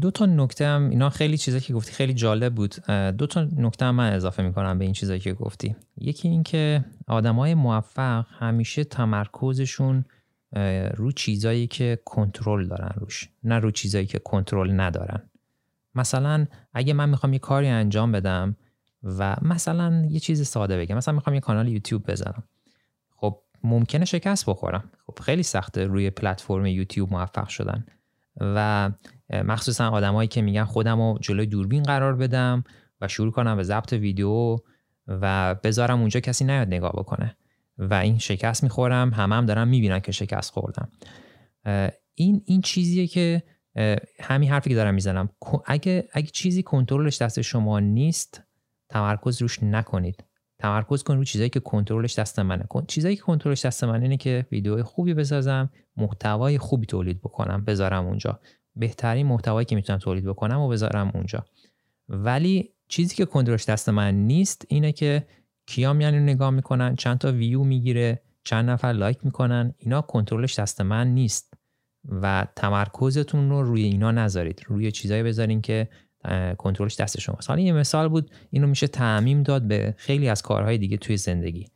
[0.00, 2.74] دو تا نکته هم اینا خیلی چیزایی که گفتی خیلی جالب بود.
[3.18, 5.76] دو تا نکته هم من اضافه می‌کنم به این چیزایی که گفتی.
[5.96, 10.04] یکی اینکه آدمای موفق همیشه تمرکزشون
[10.94, 15.22] رو چیزایی که کنترل دارن روش نه رو چیزایی که کنترل ندارن.
[15.94, 18.56] مثلا اگه من می‌خوام یه کاری انجام بدم
[19.02, 22.42] و مثلا یه چیز ساده بگم مثلا می‌خوام یه کانال یوتیوب بزنم.
[23.16, 24.90] خب ممکنه شکست بخورم.
[25.10, 27.86] خب خیلی سخته روی پلتفرم یوتیوب موفق شدن.
[28.40, 28.90] و
[29.30, 32.64] مخصوصا آدمایی که میگن خودم رو جلوی دوربین قرار بدم
[33.00, 34.56] و شروع کنم به ضبط ویدیو
[35.08, 37.36] و بذارم اونجا کسی نیاد نگاه بکنه.
[37.78, 40.88] و این شکست می‌خورم همه هم دارم می‌بینن که شکست خوردم.
[42.14, 43.42] این این چیزیه که
[44.20, 45.28] همین حرفی که دارم می‌زنم.
[45.66, 48.42] اگه اگه چیزی کنترلش دست شما نیست
[48.88, 50.24] تمرکز روش نکنید.
[50.60, 52.64] تمرکز کن رو چیزایی که کنترلش دست منه.
[52.88, 58.06] چیزایی که کنترلش دست منه اینه که ویدیو خوبی بسازم محتوای خوبی تولید بکنم بذارم
[58.06, 58.40] اونجا.
[58.76, 61.44] بهترین محتوایی که می‌تونم تولید بکنم و بذارم اونجا.
[62.08, 65.26] ولی چیزی که کنترلش دست من نیست اینه که
[65.66, 70.58] کیا میان رو نگاه می‌کنن چند تا ویو می‌گیره چند نفر لایک می‌کنن اینا کنترلش
[70.58, 71.54] دست من نیست.
[72.04, 74.62] و تمرکزتون رو روی اینا نذارید.
[74.66, 75.88] روی چیزایی بذارین که
[76.58, 77.48] کنترلش دست شماست.
[77.50, 81.66] حالا یه مثال بود اینو میشه تعمیم داد به خیلی از کارهای دیگه توی زندگی.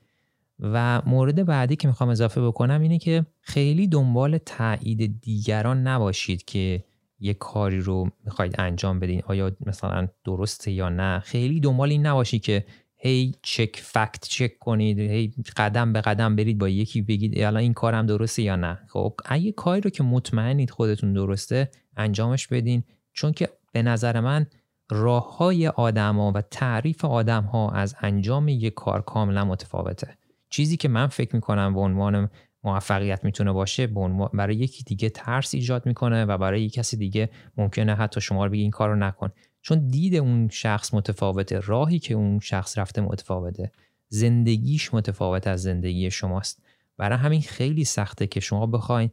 [0.61, 6.85] و مورد بعدی که می‌خوام اضافه بکنم اینه که خیلی دنبال تایید دیگران نباشید که
[7.21, 9.23] یه کاری رو می‌خواید انجام بدین.
[9.27, 12.65] آیا مثلا درسته یا نه؟ خیلی دنبال این نباشید که
[12.97, 17.75] هی چک فکت چک کنید هی قدم به قدم برید با یکی بگید الان این
[17.75, 18.79] کارم درسته یا نه.
[18.89, 22.85] خب اگه کاری رو که مطمئنید خودتون درسته انجامش بدین.
[23.13, 24.47] چون که به نظر من
[24.91, 30.19] راه های آدم ها و تعریف آدم ها از انجام یک کار کاملا متفاوته.
[30.51, 32.31] چیزی که من فکر می‌کنم به عنوان
[32.65, 33.87] موفقیت می‌تونه باشه
[34.33, 38.51] برای یکی دیگه ترس ایجاد می‌کنه و برای یک کسی دیگه ممکنه حتی شما رو
[38.51, 39.31] بگی این کار رو نکن.
[39.63, 43.73] چون دید اون شخص متفاوته راهی که اون شخص رفته متفاوته.
[44.09, 46.63] زندگیش متفاوت از زندگی شماست.
[46.97, 49.11] برای همین خیلی سخته که شما بخواین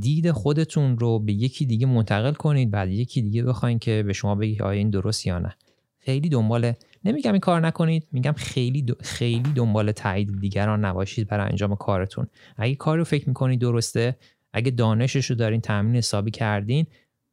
[0.00, 4.34] دید خودتون رو به یکی دیگه منتقل کنید بعد یکی دیگه بخواین که به شما
[4.34, 5.56] بگی آیا این درست یا نه.
[5.98, 6.72] خیلی دنبال
[7.04, 12.26] نمیگم این کار نکنید میگم خیلی خیلی دنبال تایید دیگران نباشید برای انجام کارتون.
[12.56, 14.16] اگه کاری رو فکر می‌کنید درسته
[14.52, 16.86] اگه دانشش رو دارین تامین حسابی کردین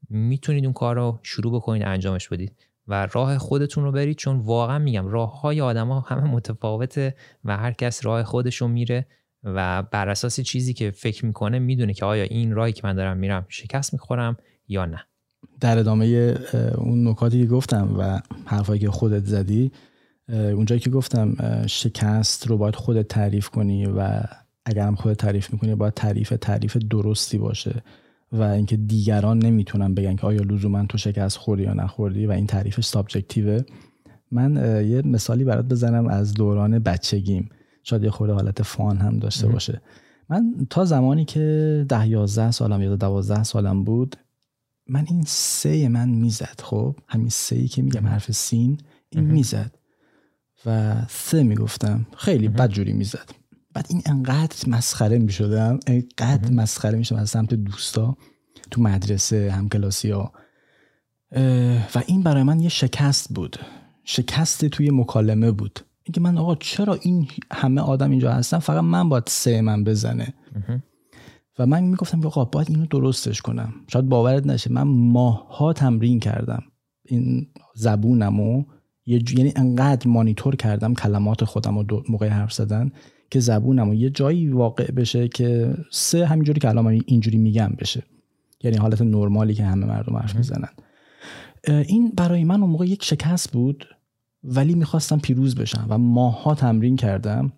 [0.09, 2.51] می‌تونید اون کار رو شروع بکنید انجامش بدید
[2.87, 4.17] و راه خودتون رو برید.
[4.17, 7.15] چون واقعا میگم راه های آدم ها همه متفاوته
[7.45, 9.05] و هر کس راه خودش رو میره.
[9.43, 13.17] و بر اساس چیزی که فکر می‌کنه می‌دونه که آیا این راهی که من دارم
[13.17, 14.37] میرم شکست می‌خورم
[14.67, 14.99] یا نه.
[15.59, 16.35] در ادامه
[16.77, 19.71] اون نکاتی که گفتم و حرفایی که خودت زدی
[20.29, 21.35] اونجایی که گفتم
[21.67, 24.21] شکست رو باید خودت تعریف کنی و
[24.65, 27.83] اگرم خودت تعریف می‌کنی باید تعریف تعریف درستی باشه
[28.31, 32.47] و اینکه دیگران نمی‌تونن بگن که آیا لزوما تو شکست خوردی یا نخوردی و این
[32.47, 33.61] تعریفش سابجکتیوه.
[34.31, 34.55] من
[34.87, 37.49] یه مثالی برات بزنم از دوران بچگیم.
[37.83, 39.81] شاید یه خورده حالت فان هم داشته باشه.
[40.29, 44.15] من تا زمانی که ده یازده سالم یا دوازده سالم بود
[44.87, 48.77] من این سه من می‌زد خب؟ همین سه که میگم حرف سین
[49.09, 49.75] این می‌زد.
[50.65, 53.29] و سه می‌گفتم خیلی بدجوری می‌زد.
[53.73, 58.17] بعد این انقدر مسخره می‌شدم انقدر مسخره می‌شدم از سمت دوستا
[58.71, 60.31] تو مدرسه همکلاسی ها
[61.95, 63.59] و این برای من یه شکست بود.
[64.03, 65.79] شکست توی مکالمه بود.
[66.03, 70.33] اینکه من آقا چرا این همه آدم اینجا هستن؟ فقط من باید سه من بزنه.
[71.59, 73.73] و من می‌گفتم که آقا باید اینو درستش کنم.
[73.87, 74.71] شاید باورت نشه.
[74.71, 76.63] من ماها تمرین کردم.
[77.05, 78.63] این زبونمو.
[79.05, 82.91] یه یعنی انقدر مانیتور کردم کلمات خودم رو موقع حرف زدن
[83.31, 88.03] که زبونم یه جایی واقع بشه که سه همینجوری که الان اینجوری میگم بشه.
[88.63, 90.69] یعنی حالت نرمالی که همه مردم حرف می‌زنن.
[91.67, 93.85] این برای من اون موقع یک شکست بود.
[94.43, 97.53] ولی می‌خواستم پیروز بشم و ماها تمرین کردم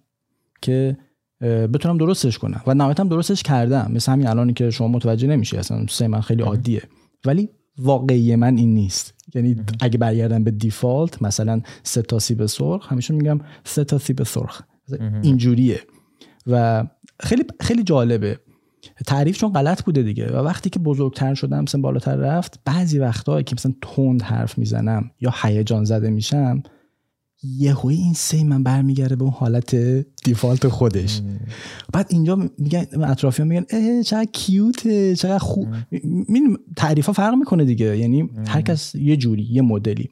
[0.62, 0.98] که
[1.42, 2.62] بتونم درستش کنم.
[2.68, 3.92] و نهایتا درستش کردم.
[3.94, 6.82] مثل همین الانی که شما متوجه نمیشی اصلا سه من خیلی عادیه.
[7.26, 9.14] ولی واقعی من این نیست.
[9.36, 14.24] یعنی اگه برگردم به دیفالت مثلا سه تا سیب سرخ همیشه میگم سه تا سیب
[14.24, 14.62] سرخ.
[15.22, 15.80] اینجوریه.
[16.48, 16.86] و
[17.20, 18.40] خیلی خیلی جالبه.
[19.08, 20.28] تعریف چون غلط بوده دیگه.
[20.28, 25.12] و وقتی که بزرگتر شدم مثلا بالاتر رفت بعضی وقتها که مثلا تند حرف می‌زنم
[25.22, 26.64] یا هیجان زده میشم
[27.44, 29.76] یهوی این سی من برمیگرده به اون حالت
[30.24, 31.22] دیفالت خودش.
[31.94, 35.68] بعد اینجا میگن اطرافیان میگن اه چقدر کیوته چقدر خوب.
[36.78, 40.10] تعریف ها فرق می‌کنه دیگه یعنی هر کس یه جوری یه مدلی.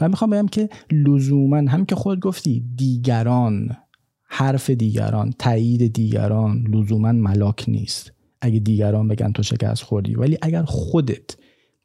[0.00, 3.76] و می‌خوام بگم که لزوما همین که خود گفتی دیگران
[4.24, 8.12] حرف دیگران تایید دیگران لزوما ملاک نیست.
[8.40, 11.36] اگه دیگران بگن تو شکست خوردی ولی اگر خودت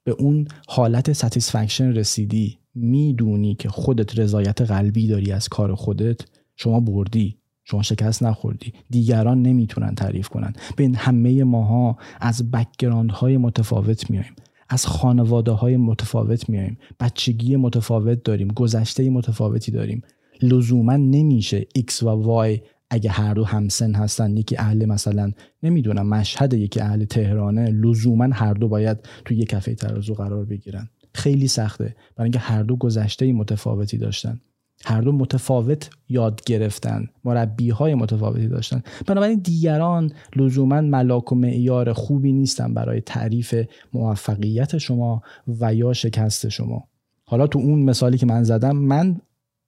[0.04, 6.22] به اون حالت satisfaction رسیدی می‌دونی که خودت رضایت قلبی داری از کار خودت
[6.56, 8.74] شما بردی شما شکست نخوردی.
[8.90, 10.54] دیگران نمی‌تونن تعریف کنن.
[10.76, 14.34] به همه ماها از background های متفاوت میایم
[14.70, 20.02] از خانواده های متفاوت میایم بچگی متفاوت داریم گذشته متفاوتی داریم.
[20.42, 22.60] لزوما نمیشه X و Y
[22.90, 25.32] اگه هر دو همسن هستن یکی اهل مثلا
[25.64, 30.90] نمی‌دونم مشهد یکی اهل تهرانه لزوما هر دو باید توی یه کفه ترازو قرار بگیرن.
[31.14, 31.96] خیلی سخته.
[32.16, 34.40] برای اینکه هر دو گذشته متفاوتی داشتن.
[34.86, 37.08] هر دو متفاوت یاد گرفتن.
[37.24, 38.84] مربی های متفاوتی داشتن.
[39.08, 43.56] بنابراین دیگران لزوما ملاک و معیار خوبی نیستن برای تعریف
[43.94, 45.22] موفقیت شما
[45.60, 46.84] و یا شکست شما.
[47.26, 49.22] حالا تو اون مثالی که من زدم من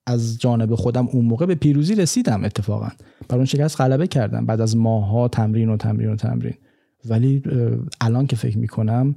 [0.06, 2.88] از جانب خودم اون موقع به پیروزی رسیدم اتفاقا.
[3.28, 6.54] بر اون شکست غلبه کردم بعد از ماها تمرین و تمرین و تمرین.
[7.04, 7.42] ولی
[8.00, 9.16] الان که فکر می‌کنم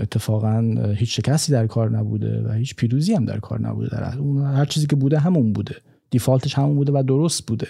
[0.00, 3.88] اتفاقا هیچ شکستی در کار نبوده و هیچ پیروزی هم در کار نبوده.
[3.88, 4.04] در
[4.44, 5.74] هر چیزی که بوده همون بوده.
[6.10, 7.66] دیفالتش همون بوده و درست بوده.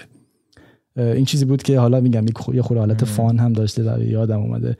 [0.97, 2.25] این چیزی بود که حالا میگم
[2.55, 4.77] یه خود حالت فان هم داشته و یادم اومده.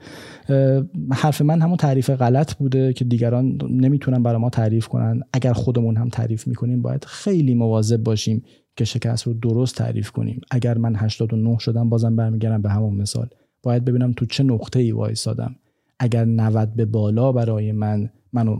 [1.11, 5.21] حرف من همون تعریف غلط بوده که دیگران نمی‌تونن برای ما تعریف کنن.
[5.33, 8.43] اگر خودمون هم تعریف می‌کنیم باید خیلی مواظب باشیم
[8.75, 10.41] که شکست رو درست تعریف کنیم.
[10.51, 13.29] اگر من 89 شدم بازم برمیگردم به همون مثال.
[13.63, 15.55] باید ببینم تو چه نقطه ای وایسادم.
[16.03, 18.55] اگر 90 به بالا برای من منو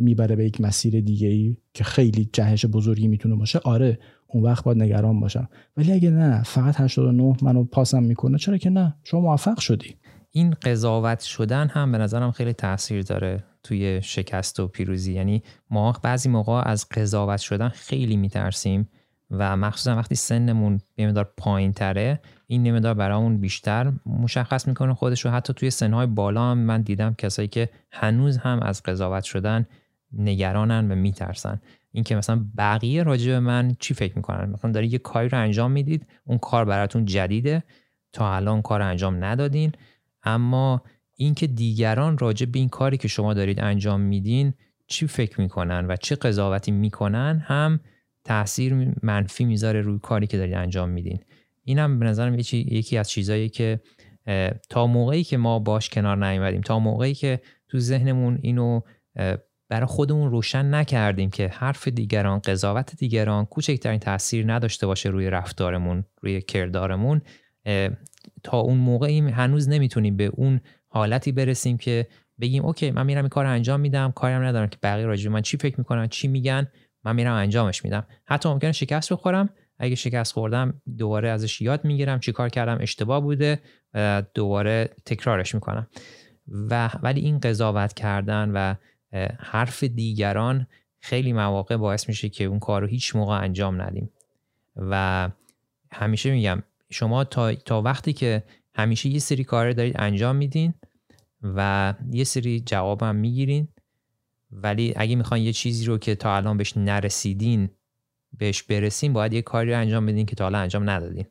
[0.00, 4.64] می‌بره به یک مسیر دیگه ای که خیلی جهش بزرگی می‌تونه باشه آره اون وقت
[4.64, 5.48] باید نگران باشم.
[5.76, 9.94] ولی اگه نه فقط 89 منو پاسم می‌کنه چرا که نه؟ شما موفق شدی.
[10.30, 15.12] این قضاوت شدن هم به نظرم خیلی تاثیر داره توی شکست و پیروزی.
[15.14, 18.88] یعنی ما بعضی موقع از قضاوت شدن خیلی میترسیم.
[19.30, 25.30] و مخصوصا وقتی سنمون یه پایین تره این نمیدار برامون بیشتر مشخص می‌کنه خودش رو.
[25.30, 29.66] حتی توی سنهای بالا هم من دیدم کسایی که هنوز هم از قضاوت شدن
[30.12, 31.60] نگرانن و میترسن.
[31.92, 35.70] اینکه مثلا بقیه راجع به من چی فکر می‌کنن؟ مثلا داری یه کاری رو انجام
[35.70, 37.62] می‌دید اون کار براتون جدیده
[38.12, 39.72] تا الان کار انجام ندادین.
[40.22, 40.82] اما
[41.16, 44.54] اینکه دیگران راجع به این کاری که شما دارید انجام میدین
[44.86, 47.80] چی فکر می‌کنن و چه قضاوتی می‌کنن هم
[48.28, 51.18] تاثیر منفی می‌ذاره روی کاری که دارید انجام میدین.
[51.64, 53.80] اینم به نظرم یکی از چیزایی که
[54.68, 58.80] تا موقعی که ما باش کنار نیومدیم تا موقعی که تو ذهنمون اینو
[59.68, 66.04] برای خودمون روشن نکردیم که حرف دیگران قضاوت دیگران کوچکترین تاثیر نداشته باشه روی رفتارمون
[66.22, 67.20] روی کردارمون
[68.42, 72.06] تا اون موقعی هنوز نمی‌تونیم به اون حالتی برسیم که
[72.40, 75.56] بگیم اوکی من میرم این کار انجام میدم کارم ندارم که بقیه راجع من چی
[75.56, 76.66] فکر می‌کنن چی میگن؟
[77.08, 78.06] من میرم انجامش میدم.
[78.26, 79.50] حتی ممکنه شکست بخورم.
[79.78, 83.60] اگه شکست خوردم دوباره ازش یاد می‌گیرم چی کار کردم اشتباه بوده
[83.94, 85.86] و دوباره تکرارش می‌کنم.
[86.48, 88.74] و ولی این قضاوت کردن و
[89.38, 90.66] حرف دیگران
[91.00, 94.10] خیلی مواقع باعث میشه که اون کار رو هیچ موقع انجام ندیم.
[94.76, 95.28] و
[95.92, 98.42] همیشه میگم شما تا, تا وقتی که
[98.74, 100.74] همیشه یه سری کار دارید انجام میدین
[101.42, 103.68] و یه سری جواب هم می‌گیرین
[104.50, 107.70] ولی اگه می‌خواین یه چیزی رو که تا الان بهش نرسیدین
[108.38, 111.26] بهش برسین باید یه کاری رو انجام بدین که تا حالا انجام ندادین.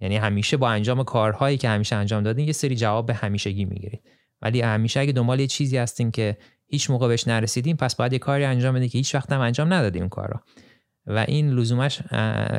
[0.00, 4.02] یعنی همیشه با انجام کارهایی که همیشه انجام دادین یه سری جواب به همیشگی می‌گیرید
[4.42, 6.36] ولی همیشه اگه دنبال یه چیزی هستین که
[6.66, 9.72] هیچ موقع بهش نرسیدین پس باید یه کاری انجام بدین که هیچ وقت هم انجام
[9.72, 10.40] ندادین اون کار رو
[11.06, 12.02] و این لزومش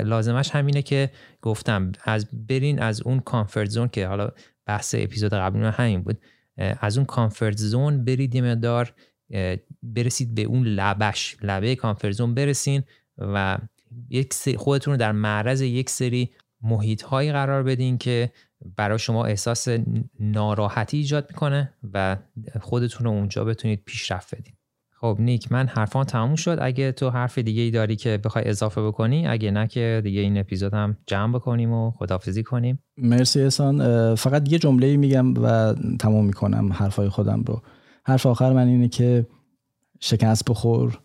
[0.03, 4.29] لازمش همینه که گفتم از برین از اون کامفورت زون که حالا
[4.65, 6.17] بحث اپیزود قبلی همین بود
[6.57, 8.93] از اون کامفورت زون برید یه مقدار
[9.83, 12.83] برسید به اون لبش لبه کامفورت زون برسین
[13.17, 13.57] و
[14.09, 16.29] یک خودتون رو در معرض یک سری
[16.61, 18.31] محیط هایی قرار بدین که
[18.75, 19.67] برای شما احساس
[20.19, 22.17] ناراحتی ایجاد می‌کنه و
[22.61, 24.53] خودتون رو اونجا بتونید پیشرفت بدین.
[24.91, 26.57] خب نیک من حرفان تموم شد.
[26.61, 30.37] اگه تو حرف دیگه ای داری که بخوای اضافه بکنی اگه نه که دیگه این
[30.37, 32.79] اپیزود هم جمع بکنیم و خدافزی کنیم.
[32.97, 34.15] مرسی احسان.
[34.15, 37.61] فقط یه جمله میگم و تموم می‌کنم حرفای خودم رو.
[38.07, 39.27] حرف آخر من اینه که
[39.99, 40.99] شکست بخور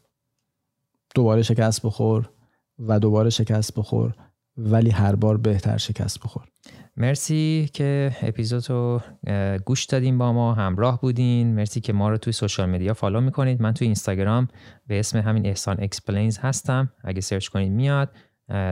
[1.15, 2.31] دوباره شکست بخور
[2.79, 4.15] و دوباره شکست بخور
[4.57, 6.49] ولی هر بار بهتر شکست بخور.
[6.97, 9.01] مرسی که اپیزود رو
[9.65, 11.55] گوش دادین با ما همراه بودین.
[11.55, 13.63] مرسی که ما رو توی social media follow می‌کنید.
[13.63, 14.49] من توی اینستاگرام
[14.87, 16.93] به اسم همین احسان Explains هستم.
[17.05, 18.11] اگه search کنید میاد.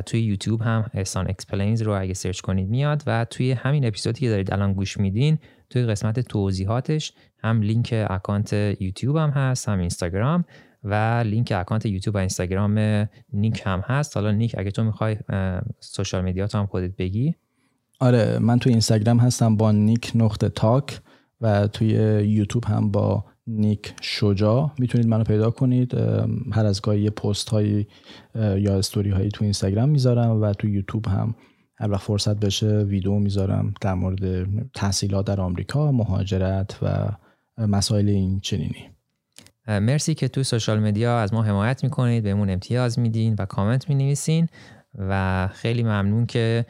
[0.06, 3.02] توی یوتیوب هم احسان Explains رو اگه search کنید میاد.
[3.06, 5.38] و توی همین اپیزودی که دارید الان گوش میدین
[5.70, 10.44] توی قسمت توضیحاتش هم لینک اکانت یوتیوب هم هست هم اینستاگرام
[10.84, 12.78] و لینک اکانت یوتیوب و اینستاگرام
[13.32, 14.16] نیک هم هست.
[14.16, 15.16] حالا نیک اگه تو می‌خوای
[15.80, 17.34] social media هم خودت بگی.
[18.00, 21.00] آره من توی اینستاگرام هستم با نیک نقطه تاک
[21.40, 21.88] و توی
[22.26, 25.94] یوتیوب هم با نیک شجا می‌تونید منو پیدا کنید.
[26.52, 27.86] هر از گاهی یه پست هایی
[28.34, 31.34] یا استوری هایی تو اینستاگرام می‌ذارم و تو یوتیوب هم
[31.80, 37.08] هر وقت فرصت بشه ویدیو می‌ذارم در مورد تحصیلات در آمریکا مهاجرت و
[37.66, 38.90] مسائل این چنینی.
[39.68, 44.48] مرسی که تو سوشال مدیا از ما حمایت می‌کنید بهمون امتیاز میدین و کامنت می‌نویسین.
[45.08, 46.66] و خیلی ممنون که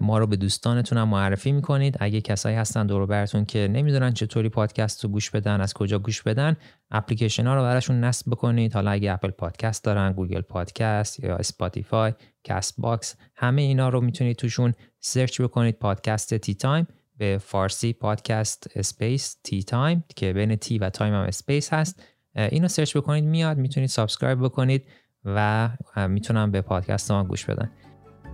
[0.00, 1.96] ما رو به دوستانتون معرفی می‌کنید.
[2.00, 5.98] اگه کسایی هستن دور و برتون که نمی‌دونن چطوری پادکست رو گوش بدن از کجا
[5.98, 6.56] گوش بدن
[6.90, 8.74] اپلیکیشن ها رو براشون نصب بکنید.
[8.74, 12.12] حالا اگه Apple Podcast دارن Google Podcast یا Spotify
[12.44, 15.78] Castbox همه اینا رو می‌تونید توشون search بکنید.
[15.78, 21.20] پادکست Tea Time به فارسی پادکست space Tea Time که بین Tea و Time هم
[21.20, 22.02] space هست.
[22.34, 24.86] اینو search بکنید میاد می‌تونید subscribe بکنید.
[25.24, 25.68] و
[26.08, 27.70] می‌تونم به پادکست ما گوش بدن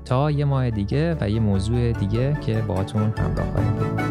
[0.05, 4.06] تا یه ماه دیگه و یه موضوع دیگه که باهاتون همراه خواهیم بود.